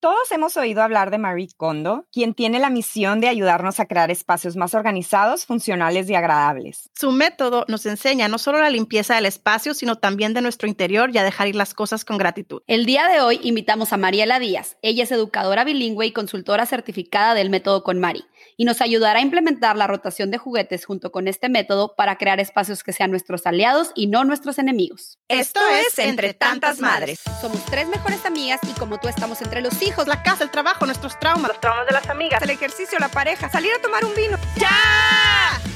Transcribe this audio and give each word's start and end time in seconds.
Todos 0.00 0.30
hemos 0.30 0.56
oído 0.56 0.84
hablar 0.84 1.10
de 1.10 1.18
Marie 1.18 1.48
Kondo, 1.56 2.06
quien 2.12 2.32
tiene 2.32 2.60
la 2.60 2.70
misión 2.70 3.20
de 3.20 3.26
ayudarnos 3.26 3.80
a 3.80 3.86
crear 3.86 4.12
espacios 4.12 4.54
más 4.54 4.72
organizados, 4.74 5.44
funcionales 5.44 6.08
y 6.08 6.14
agradables. 6.14 6.88
Su 6.94 7.10
método 7.10 7.64
nos 7.66 7.84
enseña 7.84 8.28
no 8.28 8.38
solo 8.38 8.60
la 8.60 8.70
limpieza 8.70 9.16
del 9.16 9.26
espacio, 9.26 9.74
sino 9.74 9.96
también 9.96 10.34
de 10.34 10.40
nuestro 10.40 10.68
interior 10.68 11.10
y 11.12 11.18
a 11.18 11.24
dejar 11.24 11.48
ir 11.48 11.56
las 11.56 11.74
cosas 11.74 12.04
con 12.04 12.16
gratitud. 12.16 12.62
El 12.68 12.86
día 12.86 13.08
de 13.08 13.20
hoy 13.20 13.40
invitamos 13.42 13.92
a 13.92 13.96
Mariela 13.96 14.38
Díaz. 14.38 14.76
Ella 14.82 15.02
es 15.02 15.10
educadora 15.10 15.64
bilingüe 15.64 16.06
y 16.06 16.12
consultora 16.12 16.64
certificada 16.64 17.34
del 17.34 17.50
método 17.50 17.82
con 17.82 17.98
Mari 17.98 18.24
y 18.56 18.66
nos 18.66 18.80
ayudará 18.80 19.18
a 19.18 19.22
implementar 19.22 19.76
la 19.76 19.88
rotación 19.88 20.30
de 20.30 20.38
juguetes 20.38 20.84
junto 20.84 21.10
con 21.10 21.26
este 21.26 21.48
método 21.48 21.96
para 21.96 22.18
crear 22.18 22.38
espacios 22.38 22.84
que 22.84 22.92
sean 22.92 23.10
nuestros 23.10 23.46
aliados 23.46 23.90
y 23.96 24.06
no 24.06 24.24
nuestros 24.24 24.58
enemigos. 24.58 25.18
Esto 25.26 25.60
es 25.70 25.98
Entre 25.98 26.34
Tantas 26.34 26.78
Madres. 26.78 27.20
Somos 27.40 27.64
tres 27.64 27.88
mejores 27.88 28.24
amigas 28.24 28.60
y 28.62 28.78
como 28.78 28.98
tú 28.98 29.08
estamos 29.08 29.42
entre 29.42 29.60
los 29.60 29.74
hijos, 29.88 30.06
La 30.06 30.22
casa, 30.22 30.44
el 30.44 30.50
trabajo, 30.50 30.86
nuestros 30.86 31.18
traumas, 31.18 31.48
los 31.48 31.60
traumas 31.60 31.86
de 31.86 31.92
las 31.92 32.08
amigas, 32.08 32.42
El 32.42 32.50
ejercicio, 32.50 32.98
la 32.98 33.08
pareja, 33.08 33.48
salir 33.48 33.72
a 33.76 33.80
tomar 33.80 34.04
un 34.04 34.14
vino. 34.14 34.36
¡Ya! 34.56 34.68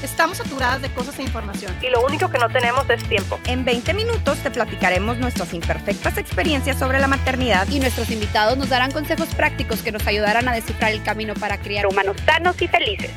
Estamos 0.03 0.37
saturadas 0.37 0.81
de 0.81 0.93
cosas 0.93 1.17
e 1.19 1.23
información. 1.23 1.75
y 1.81 1.89
lo 1.89 2.05
único 2.05 2.29
que 2.29 2.37
no 2.37 2.49
tenemos 2.49 2.89
es 2.89 3.03
tiempo. 3.07 3.39
En 3.45 3.65
20 3.65 3.93
minutos 3.93 4.37
te 4.39 4.51
platicaremos 4.51 5.17
nuestras 5.17 5.53
imperfectas 5.53 6.17
experiencias 6.17 6.77
sobre 6.77 6.99
la 6.99 7.07
maternidad 7.07 7.67
y 7.69 7.79
nuestros 7.79 8.09
invitados 8.11 8.57
nos 8.57 8.69
darán 8.69 8.91
consejos 8.91 9.29
prácticos 9.35 9.81
que 9.81 9.91
nos 9.91 10.05
ayudarán 10.05 10.47
a 10.47 10.53
descifrar 10.53 10.91
el 10.91 11.03
camino 11.03 11.33
para 11.33 11.57
criar 11.57 11.87
Humanos 11.87 12.17
sanos 12.25 12.61
y 12.61 12.67
felices. 12.67 13.11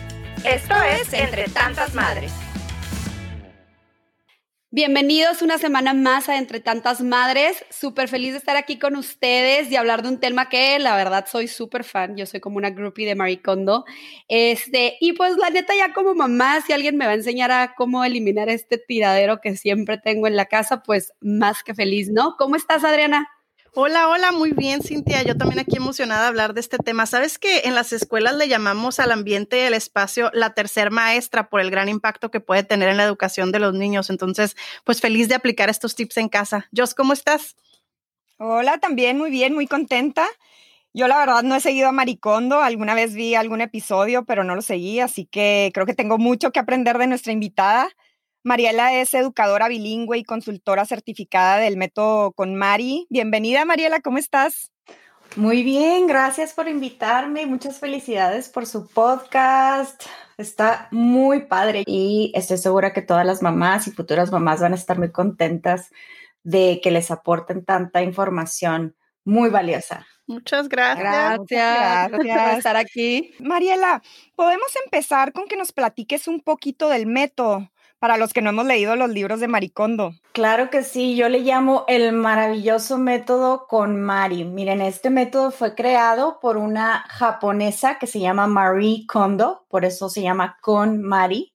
Esto 0.44 0.74
es 0.82 1.12
Entre 1.12 1.48
Tantas 1.48 1.94
Madres. 1.94 2.32
Bienvenidos 4.76 5.40
una 5.40 5.56
semana 5.56 5.94
más 5.94 6.28
a 6.28 6.36
Entre 6.36 6.60
Tantas 6.60 7.00
Madres. 7.00 7.64
Súper 7.70 8.08
feliz 8.08 8.32
de 8.32 8.38
estar 8.40 8.58
aquí 8.58 8.78
con 8.78 8.94
ustedes 8.96 9.72
y 9.72 9.76
hablar 9.76 10.02
de 10.02 10.10
un 10.10 10.20
tema 10.20 10.50
que 10.50 10.78
la 10.78 10.94
verdad 10.94 11.24
soy 11.26 11.48
súper 11.48 11.82
fan. 11.82 12.14
Yo 12.14 12.26
soy 12.26 12.40
como 12.40 12.58
una 12.58 12.68
groupie 12.68 13.06
de 13.06 13.14
Marie 13.14 13.40
Kondo. 13.40 13.86
Este, 14.28 14.98
y 15.00 15.14
pues 15.14 15.38
la 15.38 15.48
neta 15.48 15.72
ya 15.74 15.94
como 15.94 16.14
mamá, 16.14 16.60
si 16.60 16.74
alguien 16.74 16.98
me 16.98 17.06
va 17.06 17.12
a 17.12 17.14
enseñar 17.14 17.50
a 17.52 17.74
cómo 17.74 18.04
eliminar 18.04 18.50
este 18.50 18.76
tiradero 18.76 19.40
que 19.40 19.56
siempre 19.56 19.96
tengo 19.96 20.26
en 20.26 20.36
la 20.36 20.44
casa, 20.44 20.82
pues 20.82 21.14
más 21.22 21.62
que 21.62 21.74
feliz, 21.74 22.10
¿no? 22.10 22.36
¿Cómo 22.36 22.54
estás, 22.54 22.84
Adriana? 22.84 23.26
Hola, 23.78 24.08
hola, 24.08 24.32
muy 24.32 24.52
bien, 24.52 24.82
Cintia. 24.82 25.22
Yo 25.22 25.36
también 25.36 25.58
aquí 25.58 25.76
emocionada 25.76 26.22
de 26.22 26.28
hablar 26.28 26.54
de 26.54 26.60
este 26.60 26.78
tema. 26.78 27.04
Sabes 27.04 27.38
que 27.38 27.64
en 27.64 27.74
las 27.74 27.92
escuelas 27.92 28.34
le 28.34 28.48
llamamos 28.48 28.98
al 29.00 29.12
ambiente 29.12 29.58
y 29.58 29.66
al 29.66 29.74
espacio 29.74 30.30
la 30.32 30.54
tercer 30.54 30.90
maestra 30.90 31.50
por 31.50 31.60
el 31.60 31.70
gran 31.70 31.90
impacto 31.90 32.30
que 32.30 32.40
puede 32.40 32.62
tener 32.62 32.88
en 32.88 32.96
la 32.96 33.04
educación 33.04 33.52
de 33.52 33.58
los 33.58 33.74
niños. 33.74 34.08
Entonces, 34.08 34.56
pues 34.84 35.02
feliz 35.02 35.28
de 35.28 35.34
aplicar 35.34 35.68
estos 35.68 35.94
tips 35.94 36.16
en 36.16 36.30
casa. 36.30 36.70
Jos, 36.74 36.94
¿cómo 36.94 37.12
estás? 37.12 37.54
Hola, 38.38 38.78
también 38.78 39.18
muy 39.18 39.30
bien, 39.30 39.52
muy 39.52 39.66
contenta. 39.66 40.26
Yo 40.94 41.06
la 41.06 41.18
verdad 41.18 41.42
no 41.42 41.54
he 41.54 41.60
seguido 41.60 41.88
a 41.88 41.92
Maricondo, 41.92 42.62
alguna 42.62 42.94
vez 42.94 43.12
vi 43.12 43.34
algún 43.34 43.60
episodio, 43.60 44.24
pero 44.24 44.42
no 44.42 44.54
lo 44.54 44.62
seguí, 44.62 45.00
así 45.00 45.26
que 45.26 45.70
creo 45.74 45.84
que 45.84 45.92
tengo 45.92 46.16
mucho 46.16 46.50
que 46.50 46.60
aprender 46.60 46.96
de 46.96 47.08
nuestra 47.08 47.34
invitada. 47.34 47.90
Mariela 48.46 48.94
es 48.94 49.12
educadora 49.12 49.66
bilingüe 49.66 50.18
y 50.18 50.22
consultora 50.22 50.84
certificada 50.84 51.56
del 51.56 51.76
método 51.76 52.30
con 52.30 52.54
Mari. 52.54 53.08
Bienvenida, 53.10 53.64
Mariela, 53.64 53.98
¿cómo 53.98 54.18
estás? 54.18 54.70
Muy 55.34 55.64
bien, 55.64 56.06
gracias 56.06 56.52
por 56.54 56.68
invitarme. 56.68 57.44
Muchas 57.46 57.80
felicidades 57.80 58.48
por 58.48 58.64
su 58.64 58.86
podcast. 58.86 60.00
Está 60.38 60.86
muy 60.92 61.46
padre 61.46 61.82
y 61.88 62.30
estoy 62.36 62.58
segura 62.58 62.92
que 62.92 63.02
todas 63.02 63.26
las 63.26 63.42
mamás 63.42 63.88
y 63.88 63.90
futuras 63.90 64.30
mamás 64.30 64.60
van 64.60 64.74
a 64.74 64.76
estar 64.76 64.96
muy 64.96 65.10
contentas 65.10 65.90
de 66.44 66.78
que 66.80 66.92
les 66.92 67.10
aporten 67.10 67.64
tanta 67.64 68.04
información 68.04 68.94
muy 69.24 69.50
valiosa. 69.50 70.06
Muchas 70.28 70.68
gracias. 70.68 71.00
Gracias. 71.48 72.10
por 72.10 72.26
estar 72.58 72.76
aquí. 72.76 73.34
Mariela, 73.40 74.04
podemos 74.36 74.68
empezar 74.84 75.32
con 75.32 75.48
que 75.48 75.56
nos 75.56 75.72
platiques 75.72 76.28
un 76.28 76.40
poquito 76.40 76.88
del 76.88 77.06
método 77.06 77.72
para 77.98 78.16
los 78.16 78.32
que 78.32 78.42
no 78.42 78.50
hemos 78.50 78.66
leído 78.66 78.96
los 78.96 79.10
libros 79.10 79.40
de 79.40 79.48
Maricondo. 79.48 80.12
Claro 80.32 80.70
que 80.70 80.82
sí, 80.82 81.16
yo 81.16 81.28
le 81.28 81.40
llamo 81.40 81.84
el 81.88 82.12
maravilloso 82.12 82.98
método 82.98 83.66
con 83.66 84.00
Mari. 84.00 84.44
Miren, 84.44 84.80
este 84.80 85.10
método 85.10 85.50
fue 85.50 85.74
creado 85.74 86.38
por 86.40 86.56
una 86.56 87.04
japonesa 87.08 87.98
que 87.98 88.06
se 88.06 88.20
llama 88.20 88.46
Marie 88.46 89.06
Kondo, 89.06 89.64
por 89.68 89.84
eso 89.84 90.08
se 90.08 90.22
llama 90.22 90.58
con 90.60 91.02
Mari. 91.02 91.54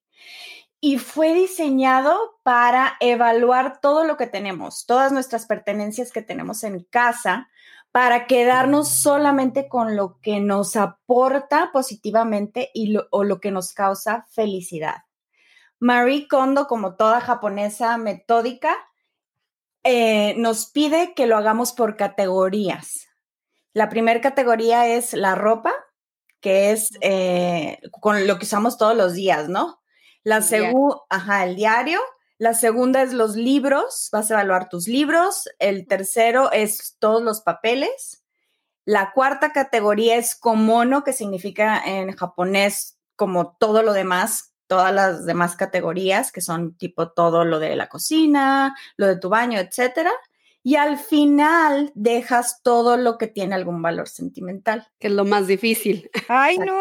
Y 0.79 0.97
fue 0.97 1.35
diseñado 1.35 2.39
para 2.41 2.97
evaluar 2.99 3.79
todo 3.79 4.03
lo 4.03 4.17
que 4.17 4.25
tenemos, 4.25 4.87
todas 4.87 5.11
nuestras 5.11 5.45
pertenencias 5.45 6.11
que 6.11 6.23
tenemos 6.23 6.63
en 6.63 6.83
casa, 6.85 7.49
para 7.91 8.25
quedarnos 8.25 8.89
solamente 8.89 9.67
con 9.67 9.95
lo 9.95 10.17
que 10.21 10.39
nos 10.39 10.75
aporta 10.75 11.71
positivamente 11.71 12.71
y 12.73 12.87
lo, 12.87 13.07
o 13.11 13.23
lo 13.23 13.39
que 13.39 13.51
nos 13.51 13.73
causa 13.73 14.25
felicidad. 14.31 15.03
Marie 15.81 16.27
Kondo, 16.27 16.67
como 16.67 16.95
toda 16.95 17.21
japonesa 17.21 17.97
metódica, 17.97 18.77
eh, 19.83 20.35
nos 20.37 20.67
pide 20.67 21.15
que 21.15 21.25
lo 21.25 21.35
hagamos 21.35 21.73
por 21.73 21.97
categorías. 21.97 23.07
La 23.73 23.89
primera 23.89 24.21
categoría 24.21 24.85
es 24.85 25.13
la 25.13 25.33
ropa, 25.33 25.73
que 26.39 26.71
es 26.71 26.89
eh, 27.01 27.79
con 27.99 28.27
lo 28.27 28.37
que 28.37 28.45
usamos 28.45 28.77
todos 28.77 28.95
los 28.95 29.13
días, 29.13 29.49
¿no? 29.49 29.81
La 30.23 30.43
segunda, 30.43 30.97
ajá, 31.09 31.45
el 31.45 31.55
diario. 31.55 31.99
La 32.37 32.53
segunda 32.53 33.01
es 33.01 33.11
los 33.11 33.35
libros, 33.35 34.09
vas 34.11 34.29
a 34.29 34.35
evaluar 34.35 34.69
tus 34.69 34.87
libros. 34.87 35.49
El 35.57 35.87
tercero 35.87 36.51
es 36.51 36.95
todos 36.99 37.23
los 37.23 37.41
papeles. 37.41 38.23
La 38.85 39.13
cuarta 39.13 39.51
categoría 39.51 40.17
es 40.17 40.35
komono, 40.35 41.03
que 41.03 41.13
significa 41.13 41.81
en 41.83 42.15
japonés 42.15 42.99
como 43.15 43.55
todo 43.57 43.81
lo 43.81 43.93
demás, 43.93 44.50
todas 44.71 44.93
las 44.95 45.25
demás 45.25 45.57
categorías, 45.57 46.31
que 46.31 46.39
son 46.39 46.75
tipo 46.77 47.09
todo 47.11 47.43
lo 47.43 47.59
de 47.59 47.75
la 47.75 47.89
cocina, 47.89 48.73
lo 48.95 49.05
de 49.07 49.17
tu 49.17 49.27
baño, 49.27 49.59
etcétera. 49.59 50.11
Y 50.63 50.75
al 50.77 50.97
final 50.97 51.91
dejas 51.93 52.61
todo 52.63 52.95
lo 52.95 53.17
que 53.17 53.27
tiene 53.27 53.53
algún 53.53 53.81
valor 53.81 54.07
sentimental. 54.07 54.87
Que 54.97 55.07
es 55.07 55.13
lo 55.13 55.25
más 55.25 55.45
difícil. 55.47 56.09
Ay, 56.29 56.57
no. 56.57 56.79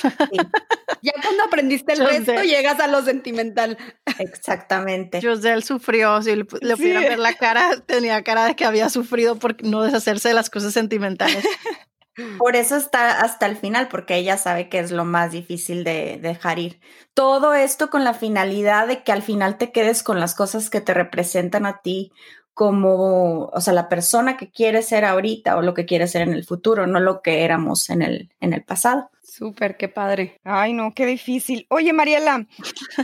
Sí, 0.00 0.08
Ya 1.02 1.12
cuando 1.20 1.42
aprendiste 1.44 1.92
el 1.92 2.06
resto, 2.06 2.42
llegas 2.42 2.80
a 2.80 2.86
lo 2.86 3.02
sentimental. 3.02 3.76
exactamente. 4.18 5.20
Josel 5.20 5.62
sufrió, 5.62 6.22
si 6.22 6.34
le, 6.36 6.46
le 6.62 6.70
Sí. 6.76 6.82
pudieran 6.82 7.02
ver 7.02 7.18
la 7.18 7.34
cara, 7.34 7.80
tenía 7.84 8.22
cara 8.24 8.46
de 8.46 8.56
que 8.56 8.64
había 8.64 8.88
sufrido 8.88 9.36
por 9.36 9.62
no 9.62 9.82
deshacerse 9.82 10.28
de 10.28 10.34
las 10.34 10.48
cosas 10.48 10.72
sentimentales. 10.72 11.44
Por 12.38 12.56
eso 12.56 12.76
está 12.76 13.20
hasta 13.20 13.46
el 13.46 13.56
final, 13.56 13.88
porque 13.88 14.16
ella 14.16 14.36
sabe 14.36 14.68
que 14.68 14.78
es 14.78 14.90
lo 14.90 15.04
más 15.04 15.32
difícil 15.32 15.84
de 15.84 16.18
dejar 16.20 16.58
ir. 16.58 16.80
Todo 17.12 17.54
esto 17.54 17.90
con 17.90 18.04
la 18.04 18.14
finalidad 18.14 18.86
de 18.86 19.02
que 19.02 19.12
al 19.12 19.22
final 19.22 19.58
te 19.58 19.72
quedes 19.72 20.02
con 20.02 20.20
las 20.20 20.34
cosas 20.34 20.70
que 20.70 20.80
te 20.80 20.94
representan 20.94 21.66
a 21.66 21.80
ti 21.82 22.12
como, 22.54 23.46
o 23.46 23.60
sea, 23.60 23.74
la 23.74 23.88
persona 23.88 24.36
que 24.36 24.50
quieres 24.50 24.86
ser 24.86 25.04
ahorita 25.04 25.56
o 25.56 25.62
lo 25.62 25.74
que 25.74 25.86
quieres 25.86 26.12
ser 26.12 26.22
en 26.22 26.32
el 26.32 26.44
futuro, 26.44 26.86
no 26.86 27.00
lo 27.00 27.20
que 27.20 27.42
éramos 27.42 27.90
en 27.90 28.00
el, 28.00 28.30
en 28.40 28.52
el 28.52 28.62
pasado. 28.62 29.10
Súper, 29.24 29.76
qué 29.76 29.88
padre. 29.88 30.38
Ay, 30.44 30.72
no, 30.72 30.92
qué 30.94 31.06
difícil. 31.06 31.66
Oye, 31.68 31.92
Mariela, 31.92 32.46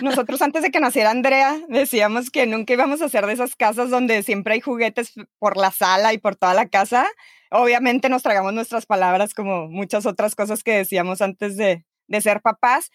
nosotros 0.01 0.41
antes 0.43 0.63
de 0.63 0.71
que 0.71 0.79
naciera 0.79 1.11
Andrea 1.11 1.59
decíamos 1.69 2.31
que 2.31 2.47
nunca 2.47 2.75
íbamos 2.75 3.03
a 3.03 3.09
ser 3.09 3.27
de 3.27 3.33
esas 3.33 3.57
casas 3.57 3.91
donde 3.91 4.23
siempre 4.23 4.55
hay 4.55 4.61
juguetes 4.61 5.15
por 5.41 5.57
la 5.57 5.73
sala 5.73 6.13
y 6.13 6.19
por 6.19 6.37
toda 6.37 6.55
la 6.55 6.69
casa. 6.69 7.09
Obviamente 7.51 8.09
nos 8.09 8.23
tragamos 8.23 8.53
nuestras 8.53 8.87
palabras 8.87 9.35
como 9.35 9.69
muchas 9.69 10.07
otras 10.07 10.35
cosas 10.35 10.63
que 10.63 10.73
decíamos 10.73 11.21
antes 11.21 11.57
de, 11.57 11.85
de 12.07 12.21
ser 12.21 12.41
papás. 12.41 12.91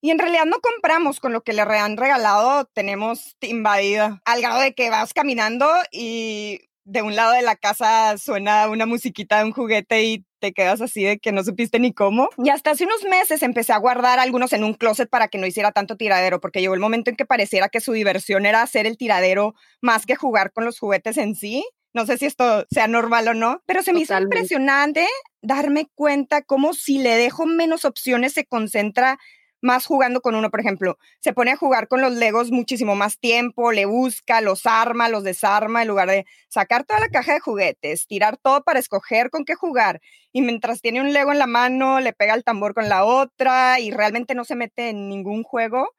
Y 0.00 0.10
en 0.10 0.18
realidad 0.18 0.44
no 0.44 0.60
compramos 0.60 1.18
con 1.18 1.32
lo 1.32 1.42
que 1.42 1.54
le 1.54 1.62
han 1.62 1.96
regalado, 1.96 2.66
tenemos 2.74 3.36
invadida, 3.40 4.20
al 4.26 4.42
grado 4.42 4.60
de 4.60 4.74
que 4.74 4.90
vas 4.90 5.14
caminando 5.14 5.66
y 5.90 6.60
de 6.84 7.00
un 7.00 7.16
lado 7.16 7.32
de 7.32 7.42
la 7.42 7.56
casa 7.56 8.16
suena 8.18 8.68
una 8.68 8.86
musiquita 8.86 9.38
de 9.38 9.44
un 9.44 9.52
juguete 9.52 10.04
y 10.04 10.26
te 10.38 10.52
quedas 10.52 10.82
así 10.82 11.02
de 11.02 11.18
que 11.18 11.32
no 11.32 11.42
supiste 11.42 11.78
ni 11.78 11.94
cómo. 11.94 12.28
Y 12.36 12.50
hasta 12.50 12.72
hace 12.72 12.84
unos 12.84 13.02
meses 13.04 13.42
empecé 13.42 13.72
a 13.72 13.78
guardar 13.78 14.18
algunos 14.18 14.52
en 14.52 14.64
un 14.64 14.74
closet 14.74 15.08
para 15.08 15.28
que 15.28 15.38
no 15.38 15.46
hiciera 15.46 15.72
tanto 15.72 15.96
tiradero, 15.96 16.40
porque 16.40 16.60
llegó 16.60 16.74
el 16.74 16.80
momento 16.80 17.08
en 17.08 17.16
que 17.16 17.24
pareciera 17.24 17.70
que 17.70 17.80
su 17.80 17.92
diversión 17.92 18.44
era 18.44 18.60
hacer 18.60 18.86
el 18.86 18.98
tiradero 18.98 19.54
más 19.80 20.04
que 20.04 20.16
jugar 20.16 20.52
con 20.52 20.66
los 20.66 20.78
juguetes 20.78 21.16
en 21.16 21.34
sí. 21.34 21.64
No 21.94 22.06
sé 22.06 22.18
si 22.18 22.26
esto 22.26 22.66
sea 22.70 22.88
normal 22.88 23.28
o 23.28 23.34
no, 23.34 23.62
pero 23.66 23.82
se 23.82 23.92
me 23.92 24.00
hizo 24.00 24.18
impresionante 24.18 25.06
darme 25.40 25.88
cuenta 25.94 26.42
cómo 26.42 26.74
si 26.74 26.98
le 26.98 27.16
dejo 27.16 27.46
menos 27.46 27.84
opciones 27.84 28.32
se 28.32 28.44
concentra 28.44 29.18
más 29.64 29.86
jugando 29.86 30.20
con 30.20 30.34
uno, 30.34 30.50
por 30.50 30.60
ejemplo, 30.60 30.98
se 31.20 31.32
pone 31.32 31.52
a 31.52 31.56
jugar 31.56 31.88
con 31.88 32.02
los 32.02 32.12
Legos 32.12 32.50
muchísimo 32.50 32.94
más 32.94 33.18
tiempo, 33.18 33.72
le 33.72 33.86
busca, 33.86 34.42
los 34.42 34.66
arma, 34.66 35.08
los 35.08 35.24
desarma, 35.24 35.82
en 35.82 35.88
lugar 35.88 36.08
de 36.10 36.26
sacar 36.48 36.84
toda 36.84 37.00
la 37.00 37.08
caja 37.08 37.32
de 37.32 37.40
juguetes, 37.40 38.06
tirar 38.06 38.36
todo 38.36 38.62
para 38.62 38.78
escoger 38.78 39.30
con 39.30 39.44
qué 39.44 39.54
jugar. 39.54 40.02
Y 40.32 40.42
mientras 40.42 40.82
tiene 40.82 41.00
un 41.00 41.12
Lego 41.14 41.32
en 41.32 41.38
la 41.38 41.46
mano, 41.46 42.00
le 42.00 42.12
pega 42.12 42.34
el 42.34 42.44
tambor 42.44 42.74
con 42.74 42.90
la 42.90 43.04
otra 43.04 43.80
y 43.80 43.90
realmente 43.90 44.34
no 44.34 44.44
se 44.44 44.54
mete 44.54 44.90
en 44.90 45.08
ningún 45.08 45.42
juego. 45.44 45.94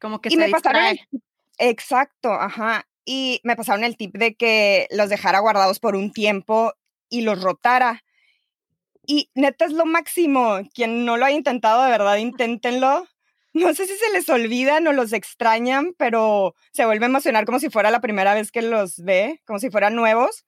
Como 0.00 0.20
que 0.20 0.30
y 0.30 0.32
se 0.32 0.38
me 0.38 0.46
distrae. 0.48 1.06
Exacto, 1.58 2.32
ajá. 2.32 2.84
Y 3.04 3.40
me 3.44 3.56
pasaron 3.56 3.84
el 3.84 3.96
tip 3.96 4.16
de 4.16 4.34
que 4.34 4.86
los 4.90 5.08
dejara 5.08 5.40
guardados 5.40 5.78
por 5.78 5.94
un 5.96 6.12
tiempo 6.12 6.72
y 7.08 7.22
los 7.22 7.42
rotara. 7.42 8.02
Y 9.06 9.30
neta 9.34 9.66
es 9.66 9.72
lo 9.72 9.84
máximo. 9.84 10.60
Quien 10.74 11.04
no 11.04 11.16
lo 11.16 11.26
ha 11.26 11.30
intentado, 11.30 11.82
de 11.82 11.90
verdad, 11.90 12.16
inténtenlo. 12.16 13.06
No 13.52 13.72
sé 13.72 13.86
si 13.86 13.94
se 13.96 14.10
les 14.12 14.28
olvidan 14.28 14.86
o 14.88 14.92
los 14.92 15.12
extrañan, 15.12 15.94
pero 15.96 16.54
se 16.72 16.86
vuelve 16.86 17.04
a 17.04 17.08
emocionar 17.08 17.44
como 17.44 17.60
si 17.60 17.70
fuera 17.70 17.90
la 17.92 18.00
primera 18.00 18.34
vez 18.34 18.50
que 18.50 18.62
los 18.62 18.96
ve, 18.96 19.40
como 19.46 19.60
si 19.60 19.70
fueran 19.70 19.94
nuevos. 19.94 20.44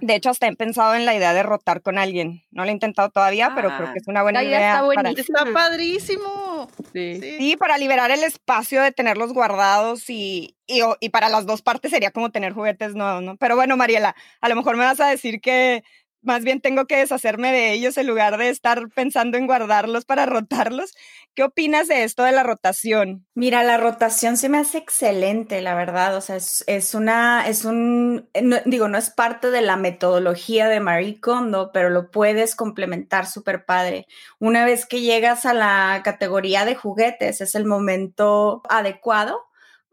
De 0.00 0.14
hecho, 0.14 0.30
hasta 0.30 0.48
he 0.48 0.56
pensado 0.56 0.94
en 0.94 1.04
la 1.04 1.14
idea 1.14 1.32
de 1.32 1.42
rotar 1.42 1.80
con 1.82 1.98
alguien. 1.98 2.42
No 2.50 2.64
lo 2.64 2.70
he 2.70 2.72
intentado 2.72 3.10
todavía, 3.10 3.52
pero 3.54 3.74
creo 3.76 3.92
que 3.92 3.98
es 4.00 4.08
una 4.08 4.22
buena 4.22 4.42
idea. 4.42 4.80
Está, 4.80 4.94
para... 4.94 5.10
está 5.10 5.44
padrísimo. 5.52 6.68
Sí. 6.92 7.20
sí. 7.20 7.56
para 7.56 7.78
liberar 7.78 8.10
el 8.10 8.24
espacio 8.24 8.82
de 8.82 8.92
tenerlos 8.92 9.32
guardados 9.32 10.10
y, 10.10 10.56
y, 10.66 10.80
y, 11.00 11.08
para 11.10 11.28
las 11.28 11.46
dos 11.46 11.62
partes 11.62 11.90
sería 11.90 12.10
como 12.10 12.30
tener 12.30 12.52
juguetes 12.52 12.94
nuevos, 12.94 13.22
¿no? 13.22 13.36
Pero 13.36 13.56
bueno, 13.56 13.76
Mariela, 13.76 14.16
a 14.40 14.48
lo 14.48 14.56
mejor 14.56 14.76
me 14.76 14.84
vas 14.84 15.00
a 15.00 15.08
decir 15.08 15.40
que 15.40 15.84
más 16.24 16.42
bien 16.42 16.60
tengo 16.60 16.86
que 16.86 16.96
deshacerme 16.96 17.52
de 17.52 17.72
ellos 17.72 17.96
en 17.96 18.06
lugar 18.06 18.38
de 18.38 18.48
estar 18.48 18.88
pensando 18.88 19.38
en 19.38 19.46
guardarlos 19.46 20.04
para 20.04 20.26
rotarlos. 20.26 20.94
¿Qué 21.34 21.42
opinas 21.42 21.88
de 21.88 22.04
esto 22.04 22.22
de 22.22 22.32
la 22.32 22.42
rotación? 22.42 23.26
Mira, 23.34 23.64
la 23.64 23.76
rotación 23.76 24.36
se 24.36 24.48
me 24.48 24.58
hace 24.58 24.78
excelente, 24.78 25.60
la 25.62 25.74
verdad. 25.74 26.16
O 26.16 26.20
sea, 26.20 26.36
es, 26.36 26.94
una, 26.94 27.48
es 27.48 27.64
un, 27.64 28.28
digo, 28.66 28.88
no 28.88 28.98
es 28.98 29.10
parte 29.10 29.50
de 29.50 29.60
la 29.60 29.76
metodología 29.76 30.68
de 30.68 30.80
Marie 30.80 31.20
Kondo, 31.20 31.70
pero 31.72 31.90
lo 31.90 32.10
puedes 32.10 32.54
complementar 32.54 33.26
súper 33.26 33.64
padre. 33.64 34.06
Una 34.38 34.64
vez 34.64 34.86
que 34.86 35.00
llegas 35.00 35.44
a 35.44 35.54
la 35.54 36.02
categoría 36.04 36.64
de 36.64 36.76
juguetes, 36.76 37.40
es 37.40 37.54
el 37.54 37.64
momento 37.64 38.62
adecuado 38.68 39.42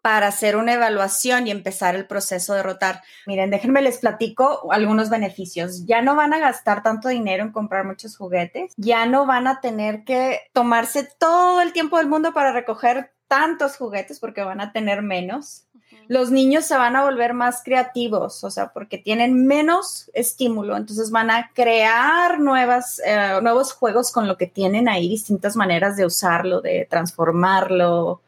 para 0.02 0.28
hacer 0.28 0.56
una 0.56 0.74
evaluación 0.74 1.48
y 1.48 1.52
empezar 1.52 1.96
el 1.96 2.08
proceso 2.08 2.54
de 2.54 2.64
rotar. 2.64 3.02
Miren, 3.28 3.52
déjenme 3.52 3.82
les 3.82 4.00
platico 4.00 4.72
algunos 4.72 5.10
beneficios. 5.10 5.86
Ya 5.86 6.02
no 6.02 6.16
van 6.16 6.34
a 6.34 6.40
gastar 6.40 6.84
tanto 6.84 7.10
dinero 7.10 7.44
en 7.44 7.52
comprar 7.52 7.86
muchos 7.86 8.18
juguetes, 8.18 8.74
ya 8.78 9.06
no 9.06 9.26
van 9.26 9.48
a 9.48 9.62
tener 9.62 10.04
que 10.04 10.40
tomarse 10.54 11.08
todo 11.18 11.62
el 11.62 11.74
tiempo 11.74 11.98
del 11.98 12.08
mundo 12.08 12.34
para 12.34 12.52
recoger 12.52 13.12
tantos 13.28 13.78
juguetes 13.78 14.20
porque 14.20 14.44
van 14.44 14.60
a 14.60 14.74
tener 14.74 15.02
menos. 15.02 15.66
Los 16.08 16.32
niños 16.32 16.66
se 16.66 16.76
van 16.76 16.98
a 16.98 17.04
volver 17.04 17.34
más 17.34 17.64
creativos, 17.64 18.44
o 18.44 18.50
sea, 18.50 18.74
porque 18.74 18.98
tienen 18.98 19.48
menos 19.48 20.12
estímulo, 20.14 20.76
entonces 20.76 21.12
van 21.12 21.32
a 21.32 21.52
crear 21.54 22.42
nuevas, 22.42 23.02
eh, 23.06 23.40
nuevos 23.42 23.72
juegos 23.72 24.12
con 24.12 24.28
lo 24.28 24.36
que 24.36 24.48
tienen 24.48 24.90
ahí, 24.90 25.08
distintas 25.08 25.56
maneras 25.56 25.96
de 25.96 26.06
usarlo, 26.06 26.60
de 26.60 26.86
transformarlo, 26.90 28.22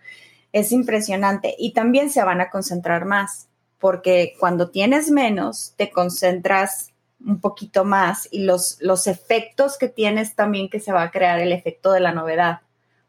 es 0.53 0.71
impresionante 0.71 1.55
y 1.57 1.73
también 1.73 2.09
se 2.09 2.23
van 2.23 2.39
a 2.39 2.49
concentrar 2.49 3.05
más, 3.05 3.49
porque 3.79 4.35
cuando 4.39 4.69
tienes 4.69 5.11
menos, 5.11 5.73
te 5.75 5.91
concentras 5.91 6.93
un 7.25 7.41
poquito 7.41 7.83
más 7.83 8.27
y 8.31 8.43
los, 8.43 8.77
los 8.79 9.07
efectos 9.07 9.77
que 9.77 9.89
tienes 9.89 10.35
también 10.35 10.69
que 10.69 10.79
se 10.79 10.93
va 10.93 11.03
a 11.03 11.11
crear 11.11 11.39
el 11.39 11.51
efecto 11.51 11.91
de 11.91 12.01
la 12.01 12.11
novedad, 12.11 12.61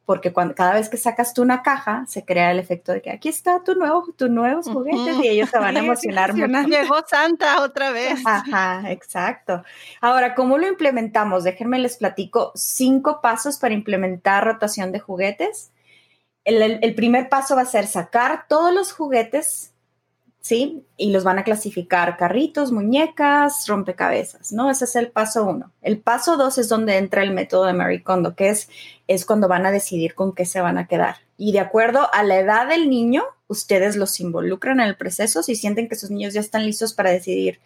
porque 0.06 0.32
cuando, 0.32 0.55
cada 0.55 0.75
vez 0.75 0.88
que 0.88 0.96
sacas 0.96 1.35
tú 1.35 1.43
una 1.43 1.62
caja, 1.62 2.05
se 2.08 2.25
crea 2.25 2.50
el 2.50 2.58
efecto 2.58 2.93
de 2.93 3.02
que 3.02 3.11
aquí 3.11 3.29
está 3.29 3.62
tu 3.62 3.75
nuevo, 3.75 4.06
tus 4.17 4.31
nuevos 4.31 4.67
juguetes 4.67 5.17
y 5.23 5.29
ellos 5.29 5.50
se 5.50 5.58
van 5.58 5.76
a 5.76 5.81
emocionar 5.85 6.35
mucho. 6.35 6.69
Llegó 6.69 6.96
Santa 7.06 7.62
otra 7.62 7.91
vez. 7.91 8.20
Ajá, 8.25 8.91
exacto. 8.91 9.62
Ahora, 10.00 10.35
¿cómo 10.35 10.56
lo 10.58 10.67
implementamos? 10.67 11.44
Déjenme 11.44 11.79
les 11.79 11.96
platico 11.99 12.52
cinco 12.55 13.20
pasos 13.20 13.58
para 13.58 13.75
implementar 13.75 14.44
rotación 14.44 14.93
de 14.93 15.00
juguetes 15.00 15.70
el, 16.44 16.94
primer 16.94 17.29
paso 17.29 17.56
va 17.56 17.62
a 17.62 17.67
ser 17.67 17.87
sacar 17.87 18.46
todos 18.49 18.73
los 18.73 18.93
juguetes, 18.93 19.73
¿sí? 20.41 20.85
Y 20.96 21.11
los 21.11 21.25
van 21.25 21.38
a 21.38 21.44
clasificar 21.44 22.17
carritos, 22.17 22.70
muñecas, 22.70 23.67
rompecabezas, 23.67 24.52
¿no? 24.52 24.70
Ese 24.70 24.85
es 24.85 24.96
el 24.96 25.11
paso 25.11 25.44
uno. 25.44 25.73
El 25.81 25.99
paso 25.99 26.37
dos 26.37 26.58
es 26.58 26.69
donde 26.69 26.99
entra 26.99 27.23
el 27.23 27.32
método 27.32 27.64
de 27.64 27.73
Mary 27.73 28.02
Kondo, 28.02 28.35
que 28.37 28.50
es, 28.50 28.69
es 29.08 29.25
cuando 29.25 29.49
van 29.49 29.64
a 29.64 29.70
decidir 29.70 30.14
con 30.14 30.35
qué 30.35 30.44
se 30.44 30.61
van 30.61 30.76
a 30.76 30.87
quedar. 30.87 31.17
Y 31.37 31.52
de 31.52 31.61
acuerdo 31.61 32.08
a 32.12 32.23
la 32.23 32.38
edad 32.38 32.69
del 32.69 32.91
niño, 32.91 33.25
ustedes 33.49 33.96
los 33.96 34.20
involucran 34.20 34.81
en 34.81 34.87
el 34.87 34.96
proceso 34.96 35.43
si 35.43 35.56
sienten 35.56 35.88
que 35.88 35.96
sus 35.96 36.11
niños 36.11 36.35
ya 36.35 36.41
están 36.41 36.64
listos 36.64 36.93
para 36.93 37.11
decidir 37.11 37.61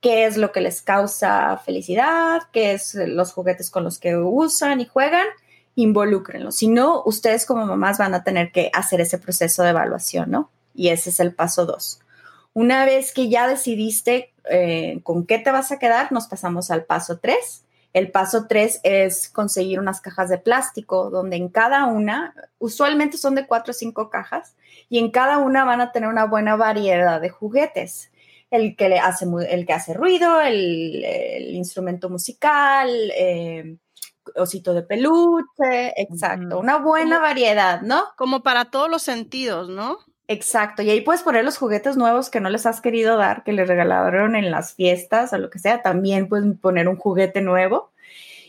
qué 0.00 0.24
es 0.24 0.36
lo 0.36 0.52
que 0.52 0.60
les 0.60 0.80
causa 0.82 1.58
felicidad, 1.58 2.42
qué 2.52 2.72
es 2.72 2.94
los 2.94 3.32
juguetes 3.32 3.70
con 3.70 3.84
los 3.84 3.98
que 3.98 4.16
usan 4.16 4.80
y 4.80 4.86
juegan 4.86 5.26
involúcrenlo. 5.78 6.50
Si 6.50 6.66
no, 6.66 7.04
ustedes 7.04 7.46
como 7.46 7.64
mamás 7.64 7.98
van 7.98 8.12
a 8.12 8.24
tener 8.24 8.50
que 8.50 8.68
hacer 8.74 9.00
ese 9.00 9.16
proceso 9.16 9.62
de 9.62 9.70
evaluación, 9.70 10.28
¿no? 10.28 10.50
Y 10.74 10.88
ese 10.88 11.10
es 11.10 11.20
el 11.20 11.32
paso 11.32 11.66
dos. 11.66 12.00
Una 12.52 12.84
vez 12.84 13.12
que 13.12 13.28
ya 13.28 13.46
decidiste 13.46 14.32
eh, 14.50 14.98
con 15.04 15.24
qué 15.24 15.38
te 15.38 15.52
vas 15.52 15.70
a 15.70 15.78
quedar, 15.78 16.10
nos 16.10 16.26
pasamos 16.26 16.72
al 16.72 16.84
paso 16.84 17.20
tres. 17.20 17.64
El 17.92 18.10
paso 18.10 18.46
tres 18.48 18.80
es 18.82 19.28
conseguir 19.28 19.78
unas 19.78 20.00
cajas 20.00 20.28
de 20.28 20.38
plástico 20.38 21.10
donde 21.10 21.36
en 21.36 21.48
cada 21.48 21.84
una, 21.84 22.34
usualmente 22.58 23.16
son 23.16 23.36
de 23.36 23.46
cuatro 23.46 23.70
o 23.70 23.74
cinco 23.74 24.10
cajas, 24.10 24.56
y 24.88 24.98
en 24.98 25.12
cada 25.12 25.38
una 25.38 25.64
van 25.64 25.80
a 25.80 25.92
tener 25.92 26.08
una 26.08 26.24
buena 26.24 26.56
variedad 26.56 27.20
de 27.20 27.28
juguetes. 27.28 28.10
El 28.50 28.74
que, 28.74 28.88
le 28.88 28.98
hace, 28.98 29.26
el 29.48 29.64
que 29.64 29.74
hace 29.74 29.94
ruido, 29.94 30.40
el, 30.40 31.54
instrumento 31.54 32.10
musical, 32.10 32.90
eh, 33.16 33.76
osito 34.36 34.74
de 34.74 34.82
peluche, 34.82 36.00
exacto, 36.00 36.58
una 36.58 36.78
buena 36.78 37.18
variedad, 37.18 37.80
¿no? 37.82 38.04
Como 38.16 38.42
para 38.42 38.66
todos 38.66 38.90
los 38.90 39.02
sentidos, 39.02 39.68
¿no? 39.68 39.98
Exacto, 40.30 40.82
y 40.82 40.90
ahí 40.90 41.00
puedes 41.00 41.22
poner 41.22 41.42
los 41.42 41.56
juguetes 41.56 41.96
nuevos 41.96 42.28
que 42.28 42.40
no 42.40 42.50
les 42.50 42.66
has 42.66 42.82
querido 42.82 43.16
dar, 43.16 43.44
que 43.44 43.54
les 43.54 43.66
regalaron 43.66 44.36
en 44.36 44.50
las 44.50 44.74
fiestas 44.74 45.32
o 45.32 45.38
lo 45.38 45.48
que 45.48 45.58
sea, 45.58 45.80
también 45.80 46.28
pueden 46.28 46.58
poner 46.58 46.86
un 46.86 46.96
juguete 46.96 47.40
nuevo. 47.40 47.92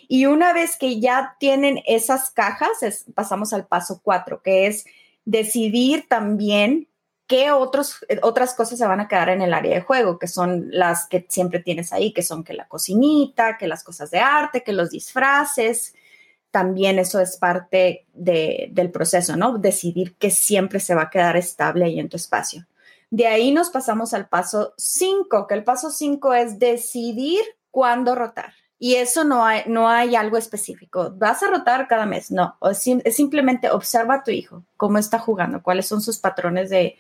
Y 0.10 0.26
una 0.26 0.52
vez 0.52 0.76
que 0.78 1.00
ya 1.00 1.38
tienen 1.40 1.81
esas 1.86 2.31
cajas, 2.31 3.06
pasamos 3.16 3.54
al 3.54 3.66
paso 3.66 4.02
cuatro, 4.04 4.42
que 4.42 4.68
es 4.68 4.86
decidir 5.24 6.06
también 6.10 6.88
qué 7.30 7.52
otros, 7.52 8.04
eh, 8.10 8.20
otras 8.24 8.56
cosas 8.56 8.80
se 8.80 8.88
van 8.88 9.00
a 9.00 9.08
quedar 9.08 9.30
en 9.30 9.42
el 9.42 9.54
área 9.54 9.76
de 9.76 9.81
juego, 9.81 10.18
que 10.18 10.28
son 10.28 10.66
las 10.72 11.08
que 11.08 11.28
siempre 11.30 11.60
tienes 11.60 11.94
ahí, 11.94 12.12
que 12.12 12.24
son 12.24 12.44
que 12.44 12.56
la 12.56 12.68
cocinita, 12.68 13.58
que 13.58 13.68
las 13.68 13.84
cosas 13.84 14.10
de 14.10 14.18
arte, 14.20 14.64
que 14.64 14.74
los 14.74 14.90
disfraces. 14.90 15.94
También 16.50 16.98
eso 16.98 17.20
es 17.20 17.38
parte 17.38 18.08
del 18.14 18.90
proceso, 18.92 19.38
¿no? 19.38 19.60
Decidir 19.60 20.16
qué 20.16 20.31
siempre 20.31 20.80
se 20.80 20.96
va 20.96 21.04
a 21.04 21.10
quedar 21.12 21.38
estable 21.38 21.86
ahí 21.86 22.00
en 22.00 22.10
tu 22.10 22.18
espacio. 22.18 22.66
De 23.12 23.28
ahí 23.28 23.52
nos 23.52 23.70
pasamos 23.70 24.16
al 24.16 24.28
paso 24.28 24.74
5, 24.78 25.46
que 25.46 25.54
el 25.54 25.64
paso 25.64 25.92
5 25.92 26.34
es 26.34 26.58
decidir 26.58 27.44
cuándo 27.70 28.16
rotar. 28.16 28.54
Y 28.81 28.96
eso 28.96 29.26
no 29.26 29.46
hay, 29.46 29.64
no 29.68 29.90
hay 29.90 30.16
algo 30.16 30.38
específico. 30.38 31.12
Vas 31.14 31.44
a 31.44 31.50
rotar 31.50 31.88
cada 31.90 32.06
mes, 32.06 32.31
no. 32.31 32.57
Es, 32.71 32.88
simplemente 33.14 33.69
observa 33.69 34.16
a 34.16 34.24
tu 34.24 34.31
hijo, 34.31 34.64
cómo 34.78 34.98
está 34.98 35.19
jugando, 35.19 35.62
cuáles 35.62 35.86
son 35.86 36.02
sus 36.02 36.18
patrones 36.18 36.69
de, 36.69 36.95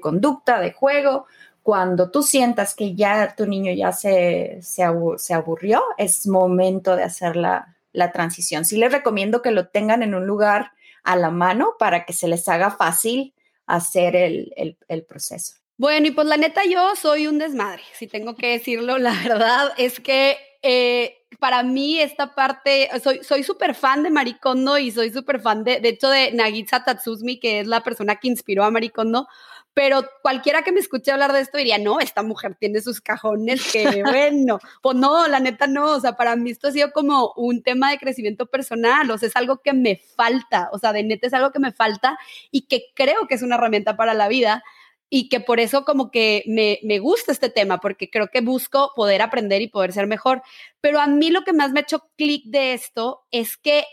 conducta, 0.00 0.58
de 0.58 0.72
juego. 0.72 1.26
Cuando 1.62 2.10
tú 2.10 2.24
sientas 2.24 2.74
que 2.74 2.96
ya 2.96 3.34
tu 3.36 3.46
niño 3.46 3.72
ya 3.72 3.92
se, 3.92 4.58
se, 4.60 4.82
aburrió, 4.82 5.84
es 5.98 6.26
momento 6.26 6.96
de 6.96 7.04
hacer 7.04 7.36
la, 7.36 7.70
transición. 8.12 8.64
Sí 8.64 8.76
les 8.76 8.90
recomiendo 8.92 9.40
que 9.40 9.52
lo 9.52 9.68
tengan 9.68 10.02
en 10.02 10.16
un 10.16 10.26
lugar 10.26 10.72
a 11.04 11.14
la 11.14 11.30
mano 11.30 11.74
para 11.78 12.04
que 12.04 12.12
se 12.12 12.26
les 12.26 12.48
haga 12.48 12.72
fácil 12.72 13.34
hacer 13.66 14.16
el, 14.16 14.76
el 14.88 15.04
proceso. 15.04 15.54
Bueno, 15.76 16.06
y 16.06 16.10
pues 16.12 16.26
la 16.26 16.36
neta 16.36 16.64
yo 16.64 16.94
soy 16.94 17.26
un 17.26 17.38
desmadre, 17.38 17.82
si 17.94 18.06
tengo 18.06 18.36
que 18.36 18.48
decirlo, 18.48 18.98
la 18.98 19.12
verdad 19.24 19.72
es 19.76 20.00
que 20.00 20.36
eh, 20.66 21.18
para 21.38 21.62
mí 21.62 22.00
esta 22.00 22.34
parte, 22.34 22.88
soy 23.22 23.44
súper 23.44 23.74
fan 23.74 24.02
de 24.02 24.08
Maricondo 24.08 24.78
y 24.78 24.90
soy 24.90 25.10
súper 25.12 25.38
fan 25.40 25.62
de, 25.62 25.78
de 25.78 25.90
hecho, 25.90 26.08
de 26.08 26.32
Nagisa 26.32 26.82
Tatsumi, 26.82 27.38
que 27.38 27.60
es 27.60 27.66
la 27.66 27.82
persona 27.82 28.16
que 28.16 28.28
inspiró 28.28 28.64
a 28.64 28.70
Maricondo, 28.70 29.28
pero 29.74 30.08
cualquiera 30.22 30.62
que 30.62 30.72
me 30.72 30.80
escuche 30.80 31.12
hablar 31.12 31.34
de 31.34 31.40
esto 31.40 31.58
diría, 31.58 31.76
no, 31.76 32.00
esta 32.00 32.22
mujer 32.22 32.54
tiene 32.54 32.80
sus 32.80 33.02
cajones, 33.02 33.72
que 33.72 33.84
bueno, 34.04 34.58
pues 34.80 34.96
no, 34.96 35.28
la 35.28 35.38
neta 35.38 35.66
no, 35.66 35.92
o 35.92 36.00
sea, 36.00 36.16
para 36.16 36.34
mí 36.34 36.50
esto 36.50 36.68
ha 36.68 36.72
sido 36.72 36.92
como 36.92 37.34
un 37.36 37.62
tema 37.62 37.90
de 37.90 37.98
crecimiento 37.98 38.46
personal, 38.46 39.10
o 39.10 39.18
sea, 39.18 39.28
es 39.28 39.36
algo 39.36 39.58
que 39.58 39.74
me 39.74 40.00
falta, 40.16 40.70
o 40.72 40.78
sea, 40.78 40.94
de 40.94 41.02
neta 41.02 41.26
es 41.26 41.34
algo 41.34 41.50
que 41.50 41.58
me 41.58 41.72
falta 41.72 42.16
y 42.50 42.62
que 42.62 42.86
creo 42.94 43.26
que 43.28 43.34
es 43.34 43.42
una 43.42 43.56
herramienta 43.56 43.96
para 43.98 44.14
la 44.14 44.28
vida, 44.28 44.62
y 45.16 45.28
que 45.28 45.38
por 45.38 45.60
eso 45.60 45.84
como 45.84 46.10
que 46.10 46.42
me, 46.48 46.80
me, 46.82 46.98
gusta 46.98 47.30
este 47.30 47.48
tema, 47.48 47.78
porque 47.78 48.10
creo 48.10 48.30
que 48.32 48.40
busco 48.40 48.90
poder 48.96 49.22
aprender 49.22 49.62
y 49.62 49.68
poder 49.68 49.92
ser 49.92 50.08
mejor. 50.08 50.42
Pero 50.80 50.98
a 50.98 51.06
mí 51.06 51.30
lo 51.30 51.44
que 51.44 51.52
más 51.52 51.70
me 51.70 51.78
ha 51.78 51.82
hecho 51.84 52.08
clic 52.16 52.42
de 52.46 52.72
esto 52.72 53.24
es 53.30 53.56
que 53.56 53.84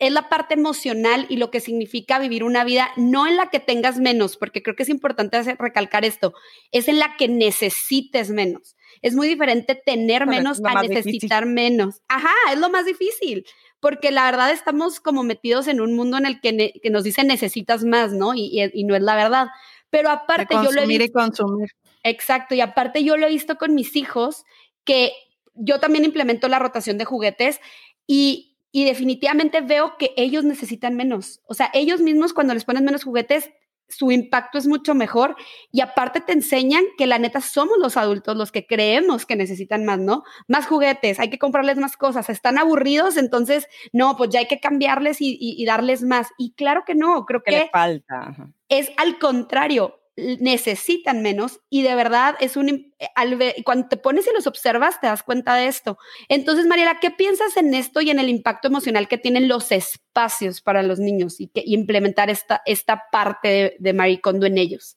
es 0.00 0.10
la 0.10 0.28
parte 0.28 0.54
emocional 0.54 1.26
y 1.28 1.36
lo 1.36 1.52
que 1.52 1.60
significa 1.60 2.18
vivir 2.18 2.42
una 2.42 2.64
vida, 2.64 2.90
no 2.96 3.28
en 3.28 3.36
la 3.36 3.48
que 3.50 3.60
tengas 3.60 3.98
menos, 3.98 4.36
porque 4.36 4.60
creo 4.60 4.74
que 4.74 4.82
es 4.82 4.88
importante 4.88 5.40
recalcar 5.56 6.04
esto, 6.04 6.34
es 6.72 6.88
en 6.88 6.98
la 6.98 7.14
que 7.16 7.28
necesites 7.28 8.30
menos. 8.30 8.74
Es 9.02 9.14
muy 9.14 9.28
diferente 9.28 9.76
tener 9.76 10.26
menos 10.26 10.60
a 10.64 10.82
necesitar 10.82 11.46
menos. 11.46 12.00
Ajá, 12.08 12.34
es 12.52 12.58
lo 12.58 12.70
más 12.70 12.86
difícil, 12.86 13.46
porque 13.78 14.10
la 14.10 14.24
verdad 14.24 14.50
estamos 14.50 14.98
como 14.98 15.22
metidos 15.22 15.68
en 15.68 15.80
un 15.80 15.94
mundo 15.94 16.18
en 16.18 16.26
el 16.26 16.40
que, 16.40 16.72
que 16.82 16.90
nos 16.90 17.04
dicen 17.04 17.28
necesitas 17.28 17.84
más, 17.84 18.12
¿no? 18.12 18.34
Y, 18.34 18.50
y, 18.50 18.68
y 18.72 18.82
no 18.82 18.96
es 18.96 19.02
la 19.02 19.14
verdad. 19.14 19.46
Pero 19.90 20.10
aparte 20.10 20.54
yo 20.54 20.72
lo 20.72 20.82
he 20.82 20.86
visto. 20.86 21.04
Y 21.04 21.10
consumir. 21.12 21.70
Exacto, 22.02 22.54
y 22.54 22.60
aparte 22.60 23.04
yo 23.04 23.16
lo 23.16 23.26
he 23.26 23.30
visto 23.30 23.56
con 23.56 23.74
mis 23.74 23.96
hijos 23.96 24.44
que 24.84 25.12
yo 25.54 25.80
también 25.80 26.04
implemento 26.04 26.48
la 26.48 26.58
rotación 26.58 26.96
de 26.96 27.04
juguetes 27.04 27.60
y, 28.06 28.56
y 28.72 28.84
definitivamente 28.84 29.60
veo 29.60 29.96
que 29.98 30.14
ellos 30.16 30.44
necesitan 30.44 30.96
menos. 30.96 31.40
O 31.46 31.54
sea, 31.54 31.70
ellos 31.74 32.00
mismos 32.00 32.32
cuando 32.32 32.54
les 32.54 32.64
ponen 32.64 32.84
menos 32.84 33.04
juguetes, 33.04 33.50
su 33.90 34.10
impacto 34.10 34.56
es 34.58 34.66
mucho 34.66 34.94
mejor 34.94 35.36
y 35.72 35.80
aparte 35.80 36.20
te 36.20 36.32
enseñan 36.32 36.84
que 36.96 37.06
la 37.06 37.18
neta 37.18 37.40
somos 37.40 37.76
los 37.78 37.96
adultos 37.96 38.36
los 38.36 38.52
que 38.52 38.66
creemos 38.66 39.26
que 39.26 39.36
necesitan 39.36 39.84
más, 39.84 39.98
¿no? 39.98 40.22
Más 40.46 40.66
juguetes, 40.66 41.18
hay 41.18 41.28
que 41.28 41.38
comprarles 41.38 41.76
más 41.76 41.96
cosas, 41.96 42.30
están 42.30 42.58
aburridos, 42.58 43.16
entonces, 43.16 43.66
no, 43.92 44.16
pues 44.16 44.30
ya 44.30 44.40
hay 44.40 44.46
que 44.46 44.60
cambiarles 44.60 45.18
y, 45.20 45.64
darles 45.66 46.02
más. 46.02 46.28
Y 46.38 46.52
claro 46.52 46.84
que 46.86 46.94
no, 46.94 47.26
creo 47.26 47.42
que, 47.42 47.50
le 47.50 47.68
falta. 47.70 48.34
Es 48.70 48.90
al 48.96 49.18
contrario, 49.18 50.00
necesitan 50.16 51.22
menos 51.22 51.60
y 51.70 51.82
de 51.82 51.94
verdad 51.94 52.36
es 52.40 52.56
un 52.56 52.92
eh, 52.98 53.62
cuando 53.64 53.88
te 53.88 53.96
pones 53.96 54.26
y 54.26 54.34
los 54.34 54.46
observas 54.46 55.00
te 55.00 55.06
das 55.06 55.22
cuenta 55.22 55.54
de 55.56 55.66
esto. 55.66 55.98
Entonces, 56.28 56.66
Mariela, 56.66 56.98
¿qué 57.00 57.10
piensas 57.10 57.56
en 57.56 57.74
esto 57.74 58.00
y 58.00 58.10
en 58.10 58.18
el 58.18 58.28
impacto 58.28 58.68
emocional 58.68 59.08
que 59.08 59.18
tienen 59.18 59.48
los 59.48 59.72
espacios 59.72 60.60
para 60.60 60.82
los 60.82 60.98
niños 60.98 61.40
y 61.40 61.48
que 61.48 61.62
implementar 61.64 62.30
esta, 62.30 62.62
esta 62.66 63.04
parte 63.10 63.76
de, 63.78 63.92
de 63.92 64.20
en 64.46 64.58
ellos? 64.58 64.96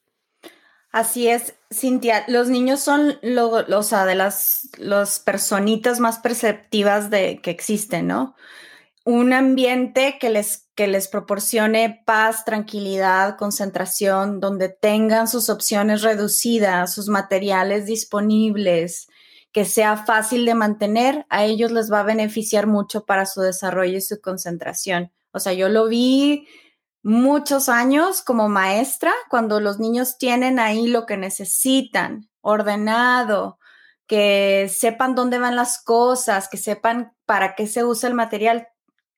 Así 0.92 1.28
es, 1.28 1.56
Cintia. 1.74 2.24
Los 2.28 2.50
niños 2.50 2.80
son 2.80 3.18
lo, 3.24 3.64
de 4.06 4.16
las, 4.16 4.70
las 4.78 5.20
personitas 5.20 6.00
más 6.00 6.20
perceptivas 6.20 7.10
de 7.10 7.40
que 7.42 7.50
existen, 7.50 8.08
¿no? 8.08 8.36
Un 9.06 9.34
ambiente 9.34 10.18
que 10.20 10.30
les 10.30 10.64
que 10.76 10.88
les 10.88 11.08
proporcione 11.08 12.02
paz, 12.06 12.46
tranquilidad, 12.46 13.38
concentración, 13.38 14.40
donde 14.40 14.70
tengan 14.70 15.28
sus 15.28 15.50
opciones 15.50 16.02
reducidas, 16.02 16.94
sus 16.94 17.10
materiales 17.10 17.86
disponibles, 17.86 19.08
que 19.52 19.66
sea 19.66 19.98
fácil 19.98 20.46
de 20.46 20.56
mantener, 20.56 21.26
a 21.30 21.46
ellos 21.46 21.72
les 21.72 21.92
va 21.92 22.00
a 22.00 22.04
beneficiar 22.04 22.66
mucho 22.66 23.06
para 23.06 23.28
su 23.28 23.42
desarrollo 23.42 23.98
y 23.98 24.02
su 24.02 24.20
concentración. 24.20 25.12
O 25.32 25.40
sea, 25.40 25.54
yo 25.54 25.70
lo 25.70 25.88
vi 25.88 26.48
muchos 27.04 27.70
años 27.70 28.24
como 28.24 28.50
maestra, 28.50 29.14
cuando 29.30 29.60
los 29.60 29.80
niños 29.80 30.18
tienen 30.18 30.58
ahí 30.58 30.88
lo 30.88 31.06
que 31.06 31.18
necesitan, 31.18 32.30
ordenado, 32.42 33.60
que 34.08 34.72
sepan 34.74 35.14
dónde 35.14 35.38
van 35.38 35.56
las 35.56 35.84
cosas, 35.84 36.50
que 36.50 36.58
sepan 36.58 37.14
para 37.26 37.54
qué 37.54 37.68
se 37.68 37.84
usa 37.84 38.10
el 38.10 38.16
material, 38.16 38.70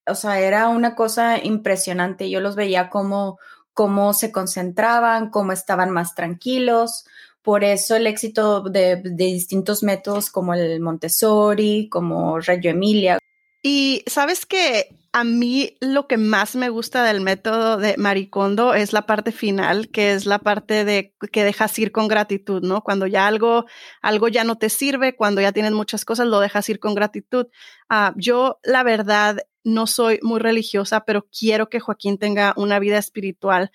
o 0.07 0.15
sea, 0.15 0.39
era 0.39 0.67
una 0.69 0.95
cosa 0.95 1.43
impresionante. 1.43 2.29
Yo 2.29 2.39
los 2.39 2.55
veía 2.55 2.89
como 2.89 3.39
cómo 3.73 4.13
se 4.13 4.31
concentraban, 4.31 5.29
cómo 5.29 5.51
estaban 5.51 5.91
más 5.91 6.15
tranquilos. 6.15 7.05
Por 7.41 7.63
eso 7.63 7.95
el 7.95 8.07
éxito 8.07 8.61
de, 8.61 9.01
distintos 9.03 9.83
métodos 9.83 10.31
como 10.31 10.53
el 10.53 10.79
Montessori, 10.79 11.89
como 11.89 12.39
Reggio 12.39 12.71
Emilia. 12.71 13.19
Y 13.61 14.03
sabes 14.07 14.45
que 14.45 14.95
a 15.11 15.23
mí 15.23 15.77
lo 15.79 16.07
que 16.07 16.17
más 16.17 16.55
me 16.55 16.69
gusta 16.69 17.03
del 17.03 17.21
método 17.21 17.77
de 17.77 17.95
Maricondo 17.97 18.73
es 18.73 18.93
la 18.93 19.05
parte 19.05 19.31
final, 19.31 19.89
que 19.89 20.13
es 20.13 20.25
la 20.25 20.39
parte 20.39 20.85
de 20.85 21.15
que 21.31 21.43
dejas 21.43 21.77
ir 21.79 21.91
con 21.91 22.07
gratitud, 22.07 22.61
¿no? 22.61 22.81
Cuando 22.81 23.07
ya 23.07 23.25
algo, 23.27 23.65
algo 24.01 24.27
ya 24.27 24.43
no 24.43 24.57
te 24.57 24.69
sirve, 24.69 25.15
cuando 25.15 25.41
ya 25.41 25.51
tienes 25.51 25.71
muchas 25.71 26.05
cosas, 26.05 26.27
lo 26.27 26.39
dejas 26.39 26.67
ir 26.69 26.79
con 26.79 26.95
gratitud. 26.95 27.47
Ah, 27.89 28.13
yo, 28.17 28.59
la 28.63 28.83
verdad, 28.83 29.37
no 29.65 29.87
soy 29.87 30.19
muy 30.21 30.39
religiosa, 30.39 31.03
pero 31.05 31.27
quiero 31.37 31.69
que 31.69 31.81
Joaquín 31.81 32.17
tenga 32.17 32.53
una 32.55 32.79
vida 32.79 32.97
espiritual, 32.97 33.71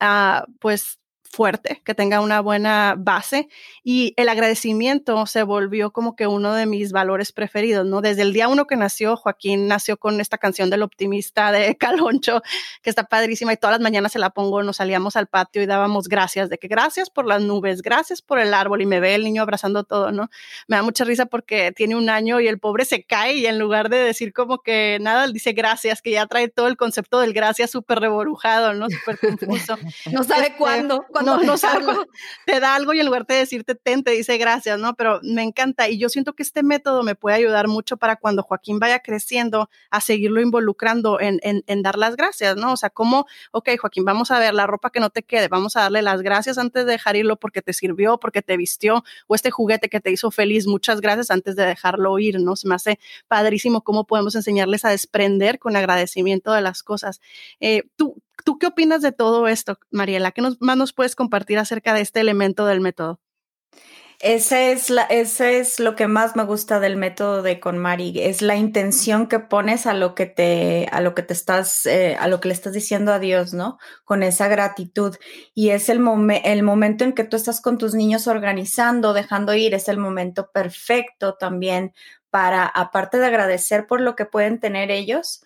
uh, 0.00 0.50
pues 0.60 1.01
fuerte, 1.32 1.80
que 1.84 1.94
tenga 1.94 2.20
una 2.20 2.40
buena 2.40 2.94
base 2.98 3.48
y 3.82 4.12
el 4.18 4.28
agradecimiento 4.28 5.24
se 5.26 5.42
volvió 5.42 5.90
como 5.90 6.14
que 6.14 6.26
uno 6.26 6.52
de 6.52 6.66
mis 6.66 6.92
valores 6.92 7.32
preferidos, 7.32 7.86
¿no? 7.86 8.02
Desde 8.02 8.20
el 8.20 8.34
día 8.34 8.48
uno 8.48 8.66
que 8.66 8.76
nació, 8.76 9.16
Joaquín 9.16 9.66
nació 9.66 9.96
con 9.96 10.20
esta 10.20 10.36
canción 10.36 10.68
del 10.68 10.82
optimista 10.82 11.50
de 11.50 11.76
Caloncho, 11.78 12.42
que 12.82 12.90
está 12.90 13.04
padrísima 13.04 13.54
y 13.54 13.56
todas 13.56 13.74
las 13.74 13.80
mañanas 13.80 14.12
se 14.12 14.18
la 14.18 14.28
pongo, 14.30 14.62
nos 14.62 14.76
salíamos 14.76 15.16
al 15.16 15.26
patio 15.26 15.62
y 15.62 15.66
dábamos 15.66 16.08
gracias, 16.08 16.50
de 16.50 16.58
que 16.58 16.68
gracias 16.68 17.08
por 17.08 17.26
las 17.26 17.40
nubes, 17.40 17.80
gracias 17.80 18.20
por 18.20 18.38
el 18.38 18.52
árbol 18.52 18.82
y 18.82 18.86
me 18.86 19.00
ve 19.00 19.14
el 19.14 19.24
niño 19.24 19.40
abrazando 19.40 19.84
todo, 19.84 20.12
¿no? 20.12 20.28
Me 20.68 20.76
da 20.76 20.82
mucha 20.82 21.04
risa 21.04 21.24
porque 21.26 21.72
tiene 21.72 21.96
un 21.96 22.10
año 22.10 22.40
y 22.40 22.48
el 22.48 22.58
pobre 22.58 22.84
se 22.84 23.04
cae 23.04 23.34
y 23.34 23.46
en 23.46 23.58
lugar 23.58 23.88
de 23.88 23.96
decir 23.96 24.34
como 24.34 24.58
que 24.58 24.98
nada, 25.00 25.26
dice 25.28 25.52
gracias, 25.52 26.02
que 26.02 26.10
ya 26.10 26.26
trae 26.26 26.48
todo 26.48 26.68
el 26.68 26.76
concepto 26.76 27.20
del 27.20 27.32
gracias 27.32 27.70
súper 27.70 28.00
reborujado, 28.00 28.74
¿no? 28.74 28.88
Súper 28.90 29.18
confuso. 29.18 29.78
no 30.12 30.24
sabe 30.24 30.48
este, 30.48 30.56
cuándo 30.58 31.06
no, 31.22 31.42
no 31.42 31.54
algo, 31.62 32.06
te 32.46 32.60
da 32.60 32.74
algo 32.74 32.92
y 32.92 33.00
en 33.00 33.06
lugar 33.06 33.26
de 33.26 33.34
decirte 33.34 33.74
ten, 33.74 34.02
te 34.02 34.12
dice 34.12 34.38
gracias, 34.38 34.78
¿no? 34.78 34.94
Pero 34.94 35.20
me 35.22 35.42
encanta 35.42 35.88
y 35.88 35.98
yo 35.98 36.08
siento 36.08 36.34
que 36.34 36.42
este 36.42 36.62
método 36.62 37.02
me 37.02 37.14
puede 37.14 37.36
ayudar 37.36 37.68
mucho 37.68 37.96
para 37.96 38.16
cuando 38.16 38.42
Joaquín 38.42 38.78
vaya 38.78 39.00
creciendo 39.00 39.70
a 39.90 40.00
seguirlo 40.00 40.40
involucrando 40.40 41.20
en, 41.20 41.40
en, 41.42 41.62
en 41.66 41.82
dar 41.82 41.96
las 41.96 42.16
gracias, 42.16 42.56
¿no? 42.56 42.72
O 42.72 42.76
sea, 42.76 42.90
como, 42.90 43.26
ok, 43.52 43.70
Joaquín, 43.80 44.04
vamos 44.04 44.30
a 44.30 44.38
ver 44.38 44.54
la 44.54 44.66
ropa 44.66 44.90
que 44.90 45.00
no 45.00 45.10
te 45.10 45.22
quede, 45.22 45.48
vamos 45.48 45.76
a 45.76 45.82
darle 45.82 46.02
las 46.02 46.22
gracias 46.22 46.58
antes 46.58 46.86
de 46.86 46.92
dejar 46.92 47.16
irlo 47.16 47.36
porque 47.36 47.62
te 47.62 47.72
sirvió, 47.72 48.18
porque 48.18 48.42
te 48.42 48.56
vistió, 48.56 49.04
o 49.26 49.34
este 49.34 49.50
juguete 49.50 49.88
que 49.88 50.00
te 50.00 50.10
hizo 50.10 50.30
feliz, 50.30 50.66
muchas 50.66 51.00
gracias 51.00 51.30
antes 51.30 51.56
de 51.56 51.64
dejarlo 51.64 52.18
ir, 52.18 52.40
¿no? 52.40 52.56
Se 52.56 52.68
me 52.68 52.74
hace 52.74 52.98
padrísimo 53.28 53.82
cómo 53.82 54.06
podemos 54.06 54.34
enseñarles 54.34 54.84
a 54.84 54.90
desprender 54.90 55.58
con 55.58 55.76
agradecimiento 55.76 56.52
de 56.52 56.60
las 56.60 56.82
cosas. 56.82 57.20
Eh, 57.60 57.84
tú, 57.96 58.16
¿Tú 58.44 58.58
qué 58.58 58.66
opinas 58.66 59.02
de 59.02 59.12
todo 59.12 59.48
esto, 59.48 59.78
Mariela? 59.90 60.32
¿Qué 60.32 60.42
más 60.42 60.76
nos 60.76 60.92
puedes 60.92 61.16
compartir 61.16 61.58
acerca 61.58 61.94
de 61.94 62.00
este 62.00 62.20
elemento 62.20 62.66
del 62.66 62.80
método? 62.80 63.20
Ese 64.22 64.70
es, 64.70 64.92
ese 65.10 65.58
es 65.58 65.80
lo 65.80 65.96
que 65.96 66.06
más 66.06 66.36
me 66.36 66.44
gusta 66.44 66.78
del 66.78 66.96
método 66.96 67.42
de 67.42 67.58
KonMari, 67.58 68.20
es 68.20 68.40
la 68.40 68.54
intención 68.54 69.26
que 69.26 69.40
pones 69.40 69.84
a 69.84 69.94
lo 69.94 70.14
que 70.14 70.26
te, 70.26 70.86
a 70.92 71.00
lo 71.00 71.12
que 71.16 71.24
te 71.24 71.32
estás, 71.32 71.86
eh, 71.86 72.16
a 72.20 72.28
lo 72.28 72.38
que 72.38 72.46
le 72.46 72.54
estás 72.54 72.72
diciendo 72.72 73.12
a 73.12 73.18
Dios, 73.18 73.52
¿no? 73.52 73.78
Con 74.04 74.22
esa 74.22 74.46
gratitud. 74.46 75.16
Y 75.54 75.70
es 75.70 75.88
el, 75.88 76.00
el 76.44 76.62
momento 76.62 77.02
en 77.02 77.14
que 77.14 77.24
tú 77.24 77.36
estás 77.36 77.60
con 77.60 77.78
tus 77.78 77.94
niños 77.94 78.28
organizando, 78.28 79.12
dejando 79.12 79.54
ir, 79.54 79.74
es 79.74 79.88
el 79.88 79.98
momento 79.98 80.52
perfecto 80.52 81.34
también 81.34 81.92
para, 82.30 82.64
aparte 82.64 83.18
de 83.18 83.26
agradecer 83.26 83.88
por 83.88 84.00
lo 84.00 84.14
que 84.14 84.24
pueden 84.24 84.60
tener 84.60 84.92
ellos, 84.92 85.42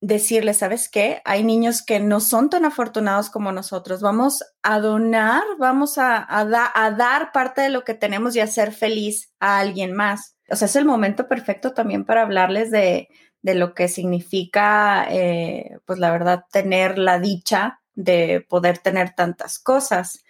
decirle, 0.00 0.54
¿sabes 0.54 0.88
qué? 0.88 1.20
Hay 1.24 1.42
niños 1.42 1.82
que 1.82 2.00
no 2.00 2.20
son 2.20 2.50
tan 2.50 2.64
afortunados 2.64 3.30
como 3.30 3.52
nosotros. 3.52 4.00
Vamos 4.00 4.44
a 4.62 4.78
donar, 4.80 5.42
vamos 5.58 5.98
a, 5.98 6.24
a, 6.28 6.90
dar 6.92 7.32
parte 7.32 7.62
de 7.62 7.70
lo 7.70 7.84
que 7.84 7.94
tenemos 7.94 8.36
y 8.36 8.40
hacer 8.40 8.72
feliz 8.72 9.32
a 9.40 9.58
alguien 9.58 9.92
más. 9.92 10.36
O 10.50 10.56
sea, 10.56 10.66
es 10.66 10.76
el 10.76 10.84
momento 10.84 11.28
perfecto 11.28 11.72
también 11.72 12.04
para 12.04 12.22
hablarles 12.22 12.70
de, 12.70 13.08
de 13.42 13.54
lo 13.54 13.74
que 13.74 13.88
significa, 13.88 15.06
eh, 15.10 15.78
pues 15.84 15.98
la 15.98 16.10
verdad, 16.10 16.44
tener 16.50 16.98
la 16.98 17.18
dicha 17.18 17.80
de 17.94 18.44
poder 18.48 18.78
tener 18.78 19.14
tantas 19.14 19.58
cosas. 19.58 20.24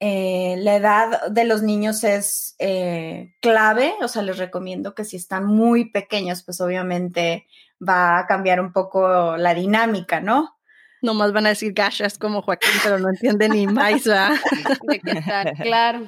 Eh, 0.00 0.56
la 0.58 0.76
edad 0.76 1.30
de 1.30 1.44
los 1.44 1.62
niños 1.62 2.02
es 2.02 2.56
eh, 2.58 3.34
clave, 3.40 3.94
o 4.02 4.08
sea, 4.08 4.22
les 4.22 4.38
recomiendo 4.38 4.94
que 4.94 5.04
si 5.04 5.16
están 5.16 5.46
muy 5.46 5.90
pequeños, 5.90 6.42
pues 6.42 6.60
obviamente 6.60 7.46
va 7.88 8.18
a 8.18 8.26
cambiar 8.26 8.60
un 8.60 8.72
poco 8.72 9.36
la 9.36 9.54
dinámica, 9.54 10.20
¿no? 10.20 10.56
Nomás 11.02 11.32
van 11.32 11.46
a 11.46 11.50
decir 11.50 11.72
gachas 11.72 12.16
como 12.16 12.42
Joaquín, 12.42 12.70
pero 12.82 12.98
no 12.98 13.08
entiende 13.08 13.48
ni 13.48 13.66
más, 13.66 14.02
claro. 15.62 16.06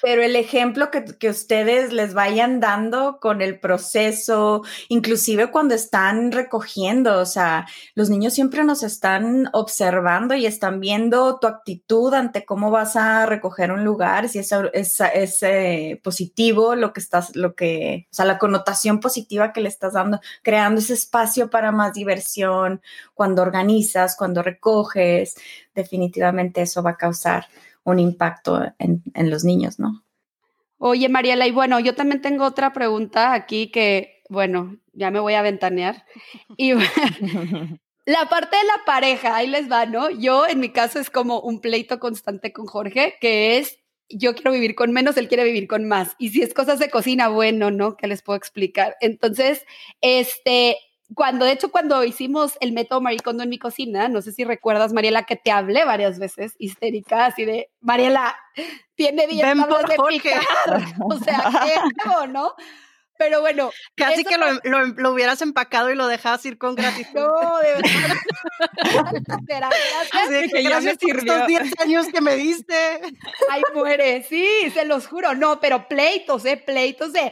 Pero 0.00 0.22
el 0.22 0.36
ejemplo 0.36 0.90
que, 0.90 1.04
que, 1.04 1.28
ustedes 1.28 1.92
les 1.92 2.14
vayan 2.14 2.58
dando 2.58 3.18
con 3.20 3.42
el 3.42 3.60
proceso, 3.60 4.62
inclusive 4.88 5.50
cuando 5.50 5.74
están 5.74 6.32
recogiendo, 6.32 7.20
o 7.20 7.26
sea, 7.26 7.66
los 7.94 8.10
niños 8.10 8.32
siempre 8.32 8.64
nos 8.64 8.82
están 8.82 9.50
observando 9.52 10.34
y 10.34 10.46
están 10.46 10.80
viendo 10.80 11.38
tu 11.38 11.46
actitud 11.46 12.14
ante 12.14 12.44
cómo 12.44 12.70
vas 12.70 12.96
a 12.96 13.26
recoger 13.26 13.70
un 13.70 13.84
lugar, 13.84 14.28
si 14.28 14.38
es, 14.38 14.50
es, 14.72 15.00
es 15.00 15.42
eh, 15.42 16.00
positivo 16.02 16.74
lo 16.74 16.92
que 16.92 17.00
estás, 17.00 17.36
lo 17.36 17.54
que, 17.54 18.08
o 18.10 18.14
sea, 18.14 18.24
la 18.24 18.38
connotación 18.38 19.00
positiva 19.00 19.52
que 19.52 19.60
le 19.60 19.68
estás 19.68 19.92
dando, 19.92 20.20
creando 20.42 20.80
ese 20.80 20.94
espacio 20.94 21.50
para 21.50 21.72
más 21.72 21.92
diversión, 21.94 22.80
cuando 23.14 23.42
organizas, 23.42 24.16
cuando 24.22 24.40
recoges, 24.40 25.34
definitivamente 25.74 26.62
eso 26.62 26.80
va 26.80 26.90
a 26.90 26.96
causar 26.96 27.48
un 27.82 27.98
impacto 27.98 28.62
en, 28.78 29.02
los 29.16 29.42
niños, 29.42 29.80
¿no? 29.80 30.04
Oye, 30.78 31.08
Mariela, 31.08 31.48
y 31.48 31.50
bueno, 31.50 31.80
yo 31.80 31.96
también 31.96 32.22
tengo 32.22 32.44
otra 32.44 32.72
pregunta 32.72 33.32
aquí 33.32 33.72
que, 33.72 34.22
bueno, 34.28 34.76
ya 34.92 35.10
me 35.10 35.18
voy 35.18 35.34
a 35.34 35.42
ventanear. 35.42 36.04
Y 36.56 36.72
la 38.06 38.28
parte 38.28 38.56
de 38.56 38.64
la 38.64 38.84
pareja, 38.86 39.34
ahí 39.34 39.48
les 39.48 39.68
va, 39.68 39.86
¿no? 39.86 40.08
Yo, 40.10 40.46
en 40.46 40.60
mi 40.60 40.68
caso, 40.68 41.00
es 41.00 41.10
como 41.10 41.40
un 41.40 41.60
pleito 41.60 41.98
constante 41.98 42.52
con 42.52 42.66
Jorge, 42.66 43.16
que 43.20 43.58
es 43.58 43.80
yo 44.08 44.36
quiero 44.36 44.52
vivir 44.52 44.76
con 44.76 44.92
menos, 44.92 45.16
él 45.16 45.26
quiere 45.26 45.42
vivir 45.42 45.66
con 45.66 45.88
más. 45.88 46.14
Y 46.16 46.28
si 46.28 46.42
es 46.42 46.54
cosas 46.54 46.78
de 46.78 46.90
cocina, 46.90 47.26
bueno, 47.26 47.72
¿no? 47.72 47.96
¿Qué 47.96 48.06
les 48.06 48.22
puedo 48.22 48.36
explicar? 48.36 48.96
Entonces, 49.00 49.64
este, 50.00 50.76
cuando, 51.14 51.44
de 51.44 51.52
hecho, 51.52 51.70
cuando 51.70 52.04
hicimos 52.04 52.56
el 52.60 52.72
método 52.72 53.00
Maricondo 53.00 53.42
en 53.42 53.48
mi 53.48 53.58
cocina, 53.58 54.08
no 54.08 54.22
sé 54.22 54.32
si 54.32 54.44
recuerdas, 54.44 54.92
Mariela, 54.92 55.24
que 55.24 55.36
te 55.36 55.50
hablé 55.50 55.84
varias 55.84 56.18
veces, 56.18 56.54
histérica, 56.58 57.26
así 57.26 57.44
de, 57.44 57.70
Mariela, 57.80 58.36
tiene 58.94 59.26
10 59.26 59.56
tablas 59.56 59.84
de 59.88 59.96
picar. 60.08 60.42
O 61.04 61.18
sea, 61.18 61.50
¿qué 61.64 62.28
no? 62.28 62.54
Pero 63.18 63.40
bueno. 63.40 63.70
Casi 63.94 64.24
que 64.24 64.36
lo, 64.36 65.12
hubieras 65.12 65.42
empacado 65.42 65.90
y 65.92 65.94
lo 65.94 66.08
dejabas 66.08 66.44
ir 66.44 66.58
con 66.58 66.74
gratitud. 66.74 67.20
No, 67.20 67.58
de 67.58 67.74
verdad. 67.74 69.70
Así 70.12 70.50
que 70.50 70.62
gracias 70.62 70.98
por 70.98 71.18
estos 71.18 71.46
10 71.46 71.80
años 71.80 72.06
que 72.08 72.20
me 72.20 72.34
diste. 72.36 72.74
Ay, 73.48 73.62
muere, 73.74 74.24
sí, 74.24 74.46
se 74.74 74.84
los 74.84 75.06
juro. 75.06 75.34
No, 75.34 75.60
pero 75.60 75.86
pleitos, 75.86 76.44
¿eh? 76.46 76.56
Pleitos 76.56 77.12
de, 77.12 77.30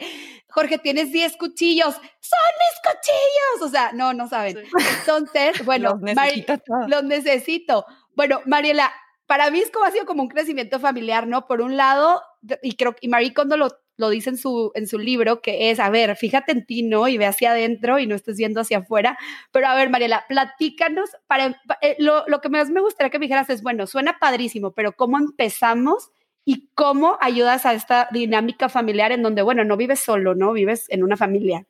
Jorge, 0.51 0.77
tienes 0.77 1.11
10 1.11 1.37
cuchillos. 1.37 1.95
¡Son 1.95 2.51
mis 2.59 2.81
cuchillos! 2.83 3.61
O 3.61 3.69
sea, 3.69 3.91
no, 3.93 4.13
no 4.13 4.27
saben. 4.27 4.57
Entonces, 4.99 5.63
bueno, 5.65 5.91
los 5.91 6.01
necesito, 6.01 6.53
los 6.87 7.03
necesito. 7.03 7.85
Bueno, 8.15 8.41
Mariela, 8.45 8.91
para 9.25 9.49
mí 9.49 9.59
es 9.59 9.71
como 9.71 9.85
ha 9.85 9.91
sido 9.91 10.05
como 10.05 10.23
un 10.23 10.29
crecimiento 10.29 10.79
familiar, 10.79 11.25
¿no? 11.25 11.47
Por 11.47 11.61
un 11.61 11.77
lado, 11.77 12.21
y 12.61 12.75
creo 12.75 12.95
que 12.95 13.07
Marie 13.07 13.33
Kondo 13.33 13.55
lo, 13.55 13.69
lo 13.95 14.09
dice 14.09 14.31
en 14.31 14.37
su, 14.37 14.71
en 14.75 14.87
su 14.87 14.99
libro, 14.99 15.41
que 15.41 15.71
es, 15.71 15.79
a 15.79 15.89
ver, 15.89 16.17
fíjate 16.17 16.51
en 16.51 16.65
ti, 16.65 16.83
¿no? 16.83 17.07
Y 17.07 17.17
ve 17.17 17.25
hacia 17.25 17.51
adentro 17.51 17.97
y 17.97 18.07
no 18.07 18.15
estés 18.15 18.35
viendo 18.35 18.59
hacia 18.59 18.79
afuera. 18.79 19.17
Pero 19.51 19.67
a 19.67 19.75
ver, 19.75 19.89
Mariela, 19.89 20.25
platícanos, 20.27 21.11
para, 21.27 21.61
eh, 21.81 21.95
lo, 21.99 22.25
lo 22.27 22.41
que 22.41 22.49
más 22.49 22.69
me 22.69 22.81
gustaría 22.81 23.09
que 23.09 23.19
me 23.19 23.27
dijeras 23.27 23.49
es, 23.49 23.61
bueno, 23.63 23.87
suena 23.87 24.19
padrísimo, 24.19 24.73
pero 24.73 24.91
¿cómo 24.93 25.17
empezamos? 25.17 26.11
Y 26.45 26.69
cómo 26.73 27.17
ayudas 27.21 27.65
a 27.65 27.73
esta 27.73 28.07
dinámica 28.11 28.69
familiar 28.69 29.11
en 29.11 29.21
donde, 29.21 29.41
bueno, 29.41 29.63
no 29.63 29.77
vives 29.77 29.99
solo, 29.99 30.35
¿no? 30.35 30.53
Vives 30.53 30.85
en 30.89 31.03
una 31.03 31.17
familia. 31.17 31.65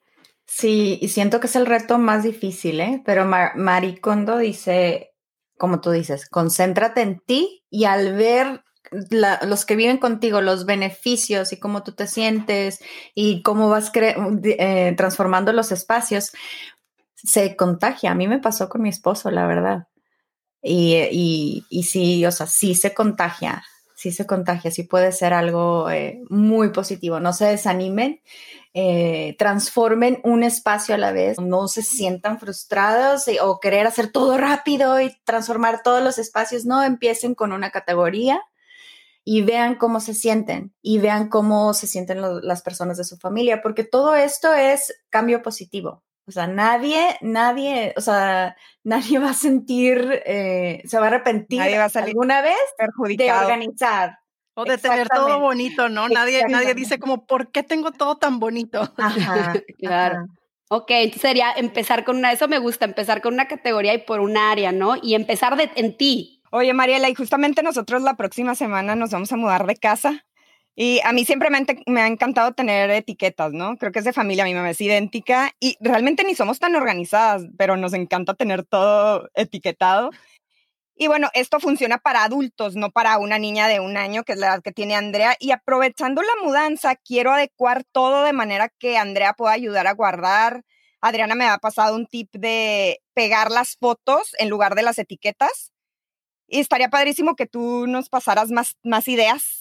Sí, 0.46 0.98
y 1.01 1.10
siento 1.10 1.40
que 1.40 1.48
es 1.48 1.56
el 1.56 1.66
reto 1.66 1.98
más 1.98 2.24
difícil, 2.24 2.80
¿eh? 2.80 3.01
Pero 3.06 3.25
Mar 3.25 3.56
Maricondo 3.56 4.38
dice, 4.38 5.13
como 5.58 5.82
tú 5.82 5.92
dices, 5.92 6.28
concéntrate 6.28 7.01
en 7.01 7.20
ti 7.20 7.63
y 7.70 7.86
al 7.86 8.13
ver 8.13 8.63
los 9.42 9.66
que 9.66 9.75
viven 9.75 9.98
contigo, 9.98 10.42
los 10.42 10.66
beneficios 10.66 11.54
y 11.54 11.60
cómo 11.60 11.84
tú 11.84 11.94
te 11.94 12.08
sientes 12.08 12.80
y 13.16 13.42
cómo 13.44 13.70
vas 13.70 13.92
eh, 13.96 14.94
transformando 14.98 15.54
los 15.54 15.72
espacios, 15.72 16.34
se 17.16 17.56
contagia. 17.56 18.12
A 18.12 18.16
mí 18.16 18.28
me 18.28 18.40
pasó 18.40 18.68
con 18.68 18.82
mi 18.82 18.90
esposo, 18.90 19.32
la 19.32 19.48
verdad. 19.48 19.88
Y, 20.62 20.96
y, 21.12 21.66
y 21.70 21.84
sí, 21.84 22.25
o 22.25 22.32
sea, 22.32 22.48
sí 22.48 22.75
se 22.75 22.94
contagia 22.94 23.63
sí 24.01 24.12
se 24.12 24.25
contagia, 24.25 24.72
sí 24.72 24.81
puede 24.81 25.12
ser 25.12 25.31
algo 25.31 25.88
eh, 25.91 26.24
muy 26.27 26.70
positivo. 26.70 27.20
No 27.20 27.34
se 27.34 27.46
desanimen, 27.46 28.20
eh, 28.74 29.36
transformen 29.38 30.20
un 30.24 30.41
espacio 30.41 30.96
a 30.96 30.98
la 30.98 31.12
vez, 31.12 31.39
no 31.39 31.67
se 31.67 31.84
sientan 31.84 32.39
frustrados 32.39 33.25
o 33.43 33.60
querer 33.60 33.86
hacer 33.86 34.12
todo 34.12 34.39
rápido 34.39 35.00
y 35.00 35.15
transformar 35.24 35.84
todos 35.84 36.03
los 36.03 36.17
espacios. 36.17 36.65
No 36.65 36.81
empiecen 36.81 37.36
con 37.36 37.51
una 37.51 37.70
categoría 37.70 38.41
y 39.24 39.43
vean 39.43 39.75
cómo 39.75 40.00
se 40.00 40.15
sienten 40.15 40.74
y 40.81 40.98
vean 40.98 41.29
cómo 41.29 41.75
se 41.75 41.86
sienten 41.86 42.22
las 42.41 42.63
personas 42.63 42.98
de 42.98 43.03
su 43.03 43.17
familia, 43.17 43.62
porque 43.62 43.84
todo 43.84 44.15
esto 44.15 44.51
es 44.51 44.96
cambio 45.12 45.43
positivo. 45.43 46.01
O 46.32 46.34
sea, 46.34 46.48
nadie, 46.48 47.18
nadie, 47.22 47.94
o 47.98 48.02
sea, 48.02 48.56
nadie 48.84 49.20
va 49.20 49.32
a 49.32 49.34
sentir, 49.34 50.22
eh, 50.26 50.82
se 50.86 50.98
va 50.98 51.06
a 51.06 51.08
arrepentir 51.08 51.60
nadie 51.60 51.78
va 51.78 51.86
a 51.86 51.90
salir 51.90 52.10
alguna 52.10 52.42
vez 52.42 52.58
perjudicado. 52.78 53.40
de 53.40 53.46
organizar. 53.46 54.18
O 54.54 54.66
de 54.66 54.78
tener 54.78 55.08
todo 55.08 55.40
bonito, 55.40 55.88
¿no? 55.88 56.10
Nadie, 56.10 56.46
nadie 56.48 56.74
dice 56.74 57.00
como, 57.00 57.26
¿por 57.26 57.52
qué 57.52 57.64
tengo 57.64 57.92
todo 57.92 58.18
tan 58.18 58.40
bonito? 58.40 58.82
Ajá, 58.98 59.54
claro. 59.80 60.26
Ok, 60.70 60.92
entonces 60.92 61.22
sería 61.22 61.52
empezar 61.52 62.06
con 62.06 62.18
una, 62.18 62.32
eso 62.32 62.48
me 62.48 62.60
gusta, 62.60 62.86
empezar 62.86 63.22
con 63.22 63.34
una 63.34 63.48
categoría 63.48 63.94
y 63.94 64.00
por 64.00 64.22
un 64.22 64.38
área, 64.38 64.72
¿no? 64.72 64.96
Y 65.02 65.16
empezar 65.16 65.58
de, 65.58 65.70
en 65.76 65.98
ti. 65.98 66.42
Oye, 66.50 66.74
Mariela, 66.74 67.10
y 67.10 67.16
justamente 67.16 67.62
nosotros 67.62 68.02
la 68.02 68.16
próxima 68.16 68.56
semana 68.56 68.96
nos 68.96 69.12
vamos 69.12 69.32
a 69.32 69.38
mudar 69.38 69.66
de 69.66 69.76
casa. 69.76 70.26
Y 70.75 71.01
a 71.04 71.12
mí 71.12 71.25
siempre 71.25 71.50
me, 71.50 72.01
ha 72.01 72.08
encantado 72.08 72.54
tener 72.54 72.90
etiquetas, 72.92 73.51
¿no? 73.51 73.78
Creo 73.78 73.92
que 73.92 74.00
es 74.00 74.06
de 74.06 74.13
familia, 74.13 74.46
mi 74.46 74.54
mamá 74.54 74.70
es 74.70 74.80
idéntica 74.80 75.51
y 75.60 75.78
realmente 75.82 76.24
ni 76.24 76.34
somos 76.34 76.60
tan 76.60 76.75
organizadas, 76.75 77.44
pero 77.58 77.75
nos 77.75 77.94
encanta 77.94 78.36
tener 78.36 78.63
todo 78.63 79.30
etiquetado. 79.36 80.12
Y 80.95 81.08
bueno, 81.08 81.30
esto 81.34 81.60
funciona 81.60 81.98
para 81.98 82.24
adultos, 82.24 82.76
no 82.76 82.91
para 82.91 83.17
una 83.17 83.38
niña 83.39 83.67
de 83.67 83.80
un 83.80 83.98
año, 83.98 84.24
que 84.24 84.34
es 84.34 84.39
la 84.39 84.48
edad 84.48 84.62
que 84.62 84.72
tiene 84.72 84.95
Andrea. 84.95 85.36
Y 85.39 85.52
aprovechando 85.52 86.22
la 86.22 86.45
mudanza, 86.45 86.95
quiero 86.95 87.32
adecuar 87.34 87.84
todo 87.91 88.24
de 88.24 88.34
manera 88.34 88.69
que 88.69 88.98
Andrea 88.98 89.34
pueda 89.34 89.54
ayudar 89.54 89.88
a 89.88 89.93
guardar. 89.93 90.63
Adriana 91.02 91.36
me 91.36 91.45
ha 91.45 91.58
pasado 91.58 91.95
un 91.95 92.06
tip 92.06 92.30
de 92.34 93.02
pegar 93.13 93.52
las 93.52 93.78
fotos 93.78 94.36
en 94.38 94.50
lugar 94.50 94.76
de 94.76 94.84
las 94.84 95.00
etiquetas. 95.00 95.74
Y 96.48 96.60
estaría 96.60 96.89
padrísimo 96.89 97.36
que 97.36 97.48
tú 97.48 97.88
nos 97.88 98.10
pasaras 98.10 98.52
más, 98.52 98.78
más 98.84 99.08
ideas 99.08 99.61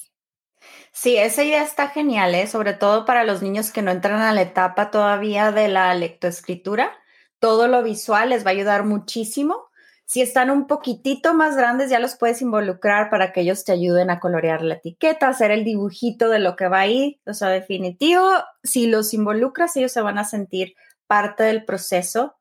Sí, 0.92 1.16
esa 1.16 1.42
idea 1.44 1.62
está 1.62 1.88
genial, 1.88 2.34
¿eh? 2.34 2.46
sobre 2.46 2.74
todo 2.74 3.04
para 3.04 3.24
los 3.24 3.42
niños 3.42 3.70
que 3.70 3.82
no 3.82 3.90
entran 3.90 4.20
a 4.20 4.32
la 4.32 4.42
etapa 4.42 4.90
todavía 4.90 5.52
de 5.52 5.68
la 5.68 5.94
lectoescritura. 5.94 6.92
Todo 7.38 7.68
lo 7.68 7.82
visual 7.82 8.30
les 8.30 8.44
va 8.44 8.50
a 8.50 8.52
ayudar 8.52 8.84
muchísimo. 8.84 9.70
Si 10.04 10.20
están 10.20 10.50
un 10.50 10.66
poquitito 10.66 11.34
más 11.34 11.56
grandes, 11.56 11.88
ya 11.88 12.00
los 12.00 12.16
puedes 12.16 12.42
involucrar 12.42 13.10
para 13.10 13.32
que 13.32 13.42
ellos 13.42 13.64
te 13.64 13.72
ayuden 13.72 14.10
a 14.10 14.18
colorear 14.18 14.62
la 14.62 14.74
etiqueta, 14.74 15.28
hacer 15.28 15.52
el 15.52 15.64
dibujito 15.64 16.28
de 16.28 16.40
lo 16.40 16.56
que 16.56 16.68
va 16.68 16.80
ahí. 16.80 17.20
O 17.26 17.32
sea, 17.32 17.48
definitivo, 17.48 18.28
si 18.64 18.88
los 18.88 19.14
involucras, 19.14 19.76
ellos 19.76 19.92
se 19.92 20.02
van 20.02 20.18
a 20.18 20.24
sentir 20.24 20.74
parte 21.06 21.44
del 21.44 21.64
proceso 21.64 22.34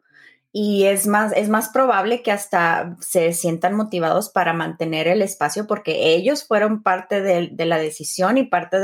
y 0.51 0.85
es 0.85 1.05
más, 1.05 1.31
es 1.35 1.47
más 1.47 1.69
probable 1.69 2.23
que 2.23 2.31
hasta 2.31 2.95
se 2.99 3.33
sientan 3.33 3.75
motivados 3.75 4.29
para 4.29 4.53
mantener 4.53 5.07
el 5.07 5.21
espacio 5.21 5.67
porque 5.67 6.15
ellos 6.15 6.45
fueron 6.45 6.81
parte 6.81 7.21
de, 7.21 7.65
la 7.65 7.77
decisión 7.77 8.37
y 8.37 8.43
parte 8.43 8.79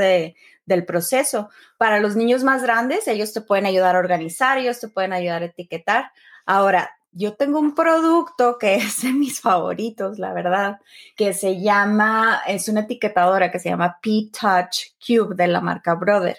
del 0.65 0.85
proceso. 0.85 1.49
Para 1.77 1.99
los 1.99 2.15
niños 2.15 2.43
más 2.43 2.61
grandes, 2.61 3.07
ellos 3.07 3.33
te 3.33 3.41
pueden 3.41 3.65
ayudar 3.65 3.95
a 3.95 3.99
organizar, 3.99 4.59
ellos 4.59 4.79
te 4.79 4.89
pueden 4.89 5.13
ayudar 5.13 5.41
a 5.41 5.45
etiquetar. 5.45 6.11
Ahora, 6.45 6.91
yo 7.11 7.35
tengo 7.35 7.59
un 7.59 7.73
producto 7.73 8.57
que 8.59 8.75
es 8.75 9.01
de 9.01 9.13
mis 9.13 9.41
favoritos, 9.41 10.19
la 10.19 10.33
verdad, 10.33 10.79
que 11.15 11.33
se 11.33 11.61
llama, 11.61 12.41
es 12.45 12.69
una 12.69 12.81
etiquetadora 12.81 13.51
que 13.51 13.59
se 13.59 13.69
llama 13.69 13.97
P-Touch 14.01 14.93
Cube 15.05 15.35
de 15.35 15.47
la 15.47 15.61
marca 15.61 15.95
Brother. 15.95 16.37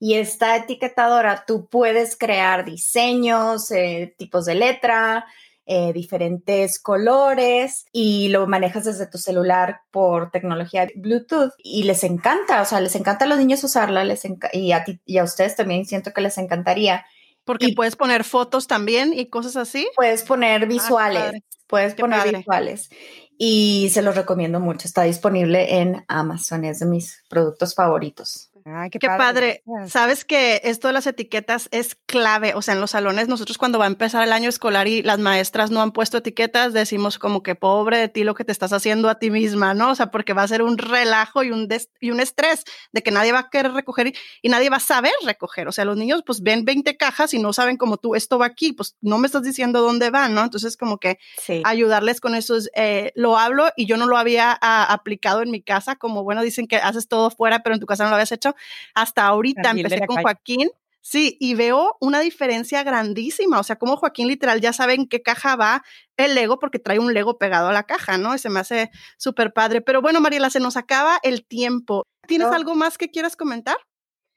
Y 0.00 0.14
esta 0.14 0.56
etiquetadora 0.56 1.44
tú 1.46 1.68
puedes 1.68 2.16
crear 2.16 2.64
diseños, 2.64 3.70
eh, 3.70 4.14
tipos 4.16 4.46
de 4.46 4.54
letra, 4.54 5.26
eh, 5.66 5.92
diferentes 5.92 6.80
colores 6.80 7.84
y 7.92 8.28
lo 8.28 8.46
manejas 8.48 8.86
desde 8.86 9.06
tu 9.06 9.18
celular 9.18 9.82
por 9.92 10.30
tecnología 10.32 10.88
Bluetooth 10.96 11.52
y 11.58 11.84
les 11.84 12.02
encanta, 12.02 12.62
o 12.62 12.64
sea, 12.64 12.80
les 12.80 12.96
encanta 12.96 13.26
a 13.26 13.28
los 13.28 13.38
niños 13.38 13.62
usarla 13.62 14.02
les 14.02 14.22
y, 14.52 14.72
a 14.72 14.84
ti, 14.84 15.00
y 15.04 15.18
a 15.18 15.22
ustedes 15.22 15.54
también 15.54 15.84
siento 15.84 16.12
que 16.12 16.22
les 16.22 16.38
encantaría. 16.38 17.04
Porque 17.44 17.68
puedes 17.76 17.94
poner 17.94 18.24
fotos 18.24 18.66
también 18.66 19.12
y 19.12 19.26
cosas 19.26 19.56
así. 19.56 19.86
Puedes 19.96 20.22
poner 20.22 20.64
ah, 20.64 20.66
visuales, 20.66 21.42
puedes 21.66 21.94
poner 21.94 22.36
visuales 22.36 22.90
y 23.38 23.90
se 23.92 24.02
los 24.02 24.16
recomiendo 24.16 24.60
mucho. 24.60 24.88
Está 24.88 25.02
disponible 25.02 25.80
en 25.80 26.04
Amazon, 26.08 26.64
es 26.64 26.80
de 26.80 26.86
mis 26.86 27.22
productos 27.28 27.74
favoritos 27.74 28.49
qué, 28.90 29.06
padre. 29.06 29.62
Sabes 29.86 30.24
que 30.24 30.60
esto 30.64 30.88
de 30.88 30.94
las 30.94 31.06
etiquetas 31.06 31.68
es 31.70 31.96
clave. 32.06 32.54
O 32.54 32.62
sea, 32.62 32.74
en 32.74 32.80
los 32.80 32.92
salones, 32.92 33.28
nosotros 33.28 33.58
cuando 33.58 33.78
va 33.78 33.84
a 33.84 33.88
empezar 33.88 34.22
el 34.22 34.32
año 34.32 34.48
escolar 34.48 34.88
y 34.88 35.02
las 35.02 35.18
maestras 35.18 35.70
no 35.70 35.82
han 35.82 35.92
puesto 35.92 36.18
etiquetas, 36.18 36.72
decimos 36.72 37.18
como 37.18 37.42
que 37.42 37.54
pobre 37.54 37.98
de 37.98 38.08
ti 38.08 38.24
lo 38.24 38.34
que 38.34 38.44
te 38.44 38.52
estás 38.52 38.72
haciendo 38.72 39.08
a 39.08 39.18
ti 39.18 39.30
misma, 39.30 39.74
¿no? 39.74 39.90
O 39.90 39.94
sea, 39.94 40.10
porque 40.10 40.32
va 40.32 40.42
a 40.42 40.48
ser 40.48 40.62
un 40.62 40.78
relajo 40.78 41.42
y 41.42 41.50
un, 41.50 41.68
y 42.00 42.10
un 42.10 42.20
estrés 42.20 42.64
de 42.92 43.02
que 43.02 43.10
nadie 43.10 43.32
va 43.32 43.40
a 43.40 43.50
querer 43.50 43.72
recoger 43.72 44.12
y, 44.42 44.48
nadie 44.48 44.70
va 44.70 44.76
a 44.78 44.80
saber 44.80 45.12
recoger. 45.24 45.68
O 45.68 45.72
sea, 45.72 45.84
los 45.84 45.96
niños 45.96 46.22
pues 46.24 46.42
ven 46.42 46.64
20 46.64 46.96
cajas 46.96 47.34
y 47.34 47.38
no 47.38 47.52
saben 47.52 47.76
como 47.76 47.96
tú, 47.96 48.14
esto 48.14 48.38
va 48.38 48.46
aquí, 48.46 48.72
pues 48.72 48.96
no 49.00 49.18
me 49.18 49.26
estás 49.26 49.42
diciendo 49.42 49.80
dónde 49.80 50.10
va, 50.10 50.28
¿no? 50.28 50.42
Entonces, 50.42 50.76
como 50.76 50.98
que 50.98 51.18
ayudarles 51.64 52.20
con 52.20 52.34
eso. 52.34 52.56
Eh, 52.74 53.12
lo 53.14 53.38
hablo 53.38 53.70
y 53.76 53.86
yo 53.86 53.96
no 53.96 54.06
lo 54.06 54.16
había 54.16 54.56
ah, 54.60 54.92
aplicado 54.92 55.42
en 55.42 55.50
mi 55.50 55.62
casa, 55.62 55.96
como 55.96 56.24
bueno, 56.24 56.42
dicen 56.42 56.66
que 56.66 56.76
haces 56.76 57.08
todo 57.08 57.30
fuera, 57.30 57.62
pero 57.62 57.74
en 57.74 57.80
tu 57.80 57.86
casa 57.86 58.04
no 58.04 58.10
lo 58.10 58.16
habías 58.16 58.32
hecho 58.32 58.49
hasta 58.94 59.26
ahorita 59.26 59.70
empecé 59.70 60.06
con 60.06 60.22
Joaquín. 60.22 60.70
Sí, 61.02 61.38
y 61.40 61.54
veo 61.54 61.96
una 62.00 62.20
diferencia 62.20 62.82
grandísima. 62.82 63.58
O 63.58 63.62
sea, 63.62 63.76
como 63.76 63.96
Joaquín 63.96 64.28
literal 64.28 64.60
ya 64.60 64.72
sabe 64.72 64.94
en 64.94 65.08
qué 65.08 65.22
caja 65.22 65.56
va 65.56 65.82
el 66.16 66.34
Lego 66.34 66.58
porque 66.58 66.78
trae 66.78 66.98
un 66.98 67.14
Lego 67.14 67.38
pegado 67.38 67.68
a 67.68 67.72
la 67.72 67.84
caja, 67.84 68.18
¿no? 68.18 68.34
Y 68.34 68.38
se 68.38 68.50
me 68.50 68.60
hace 68.60 68.90
súper 69.16 69.52
padre. 69.54 69.80
Pero 69.80 70.02
bueno, 70.02 70.20
Mariela, 70.20 70.50
se 70.50 70.60
nos 70.60 70.76
acaba 70.76 71.18
el 71.22 71.46
tiempo. 71.46 72.04
¿Tienes 72.26 72.48
algo 72.48 72.74
más 72.74 72.98
que 72.98 73.08
quieras 73.08 73.34
comentar? 73.34 73.76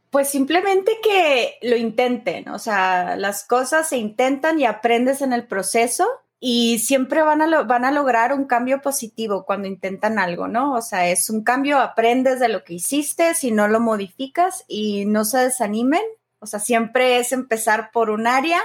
Pues 0.10 0.30
simplemente 0.30 1.00
que 1.04 1.58
lo 1.64 1.76
intenten. 1.76 2.48
O 2.50 2.60
sea, 2.60 3.18
las 3.18 3.44
cosas 3.46 3.90
se 3.90 3.98
intentan 3.98 4.60
y 4.60 4.66
aprendes 4.66 5.22
en 5.22 5.34
el 5.34 5.46
proceso 5.48 6.08
y 6.46 6.80
siempre 6.80 7.24
van 7.24 7.42
a, 7.42 7.64
van 7.64 7.86
a 7.86 7.92
lograr 7.92 8.34
un 8.34 8.44
cambio 8.44 8.82
positivo 8.82 9.46
cuando 9.46 9.66
intentan 9.66 10.20
algo, 10.20 10.50
¿no? 10.50 10.74
O 10.74 10.82
sea, 10.82 11.10
es 11.10 11.30
un 11.30 11.42
cambio, 11.42 11.80
aprendes 11.80 12.42
de 12.42 12.50
lo 12.50 12.66
que 12.66 12.74
hiciste, 12.74 13.34
si 13.34 13.52
no 13.52 13.70
lo 13.70 13.80
modificas 13.80 14.66
y 14.68 15.06
no 15.06 15.24
se 15.24 15.38
desanimen. 15.38 16.02
O 16.40 16.46
sea, 16.46 16.60
siempre 16.60 17.18
es 17.18 17.32
empezar 17.32 17.92
por 17.94 18.10
un 18.10 18.28
área 18.28 18.60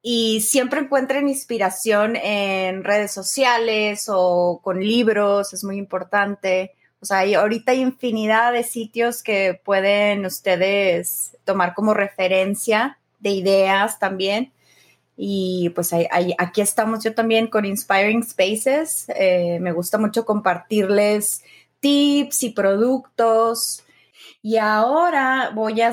y 0.00 0.40
siempre 0.40 0.80
encuentren 0.80 1.28
inspiración 1.28 2.16
en 2.16 2.82
redes 2.82 3.12
sociales 3.12 4.06
o 4.08 4.62
con 4.64 4.80
libros, 4.80 5.52
es 5.52 5.64
muy 5.64 5.76
importante. 5.76 6.72
O 7.00 7.04
sea, 7.04 7.18
hay, 7.18 7.34
ahorita 7.34 7.72
hay 7.72 7.82
infinidad 7.82 8.54
de 8.54 8.62
sitios 8.62 9.22
que 9.22 9.60
pueden 9.62 10.24
ustedes 10.24 11.36
tomar 11.44 11.74
como 11.74 11.92
referencia 11.92 12.98
de 13.18 13.32
ideas 13.32 13.98
también. 13.98 14.54
Y 15.16 15.70
pues 15.70 15.92
aquí 15.92 16.60
estamos 16.60 17.02
yo 17.02 17.14
también 17.14 17.46
con 17.46 17.64
Inspiring 17.64 18.22
Spaces. 18.22 19.06
Eh, 19.16 19.58
me 19.60 19.72
gusta 19.72 19.96
mucho 19.96 20.26
compartirles 20.26 21.42
tips 21.80 22.42
y 22.42 22.50
productos. 22.50 23.82
Y 24.42 24.58
ahora 24.58 25.50
voy 25.54 25.80
a, 25.80 25.92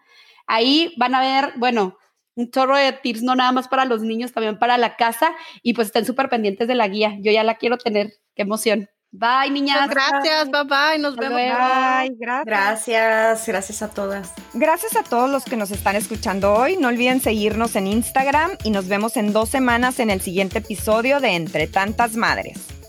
Ahí 0.52 0.94
van 0.98 1.16
a 1.16 1.22
ver, 1.22 1.54
bueno, 1.56 1.98
un 2.36 2.52
chorro 2.52 2.76
de 2.76 2.92
tips, 2.92 3.24
no 3.24 3.36
nada 3.36 3.54
más 3.54 3.70
para 3.70 3.86
los 3.86 4.02
niños, 4.02 4.34
también 4.34 4.60
para 4.60 4.78
la 4.78 4.98
casa. 4.98 5.32
Y 5.64 5.74
pues 5.74 5.88
estén 5.88 6.06
súper 6.06 6.28
pendientes 6.28 6.68
de 6.68 6.76
la 6.76 6.90
guía. 6.90 7.16
Yo 7.22 7.32
ya 7.32 7.46
la 7.46 7.56
quiero 7.56 7.78
tener. 7.78 8.12
Qué 8.36 8.42
emoción. 8.42 8.90
Bye, 9.12 9.50
niñas. 9.50 9.90
gracias, 9.90 10.52
bye 10.52 10.64
bye. 10.66 11.00
Nos 11.00 11.16
vemos. 11.16 11.38
Bye, 11.38 12.16
gracias. 12.18 12.46
Gracias, 12.46 13.48
gracias 13.48 13.82
a 13.82 13.90
todas. 13.92 14.34
Gracias 14.54 14.98
a 14.98 15.04
todos 15.04 15.30
los 15.30 15.46
que 15.46 15.56
nos 15.56 15.72
están 15.72 15.96
escuchando 15.96 16.54
hoy. 16.54 16.76
No 16.76 16.90
olviden 16.90 17.22
seguirnos 17.22 17.78
en 17.78 17.88
Instagram 17.88 18.52
y 18.66 18.72
nos 18.72 18.90
vemos 18.90 19.16
en 19.16 19.32
dos 19.32 19.48
semanas 19.48 20.00
en 20.00 20.10
el 20.10 20.20
siguiente 20.20 20.58
episodio 20.58 21.22
de 21.22 21.36
Entre 21.36 21.68
Tantas 21.68 22.18
Madres. 22.18 22.81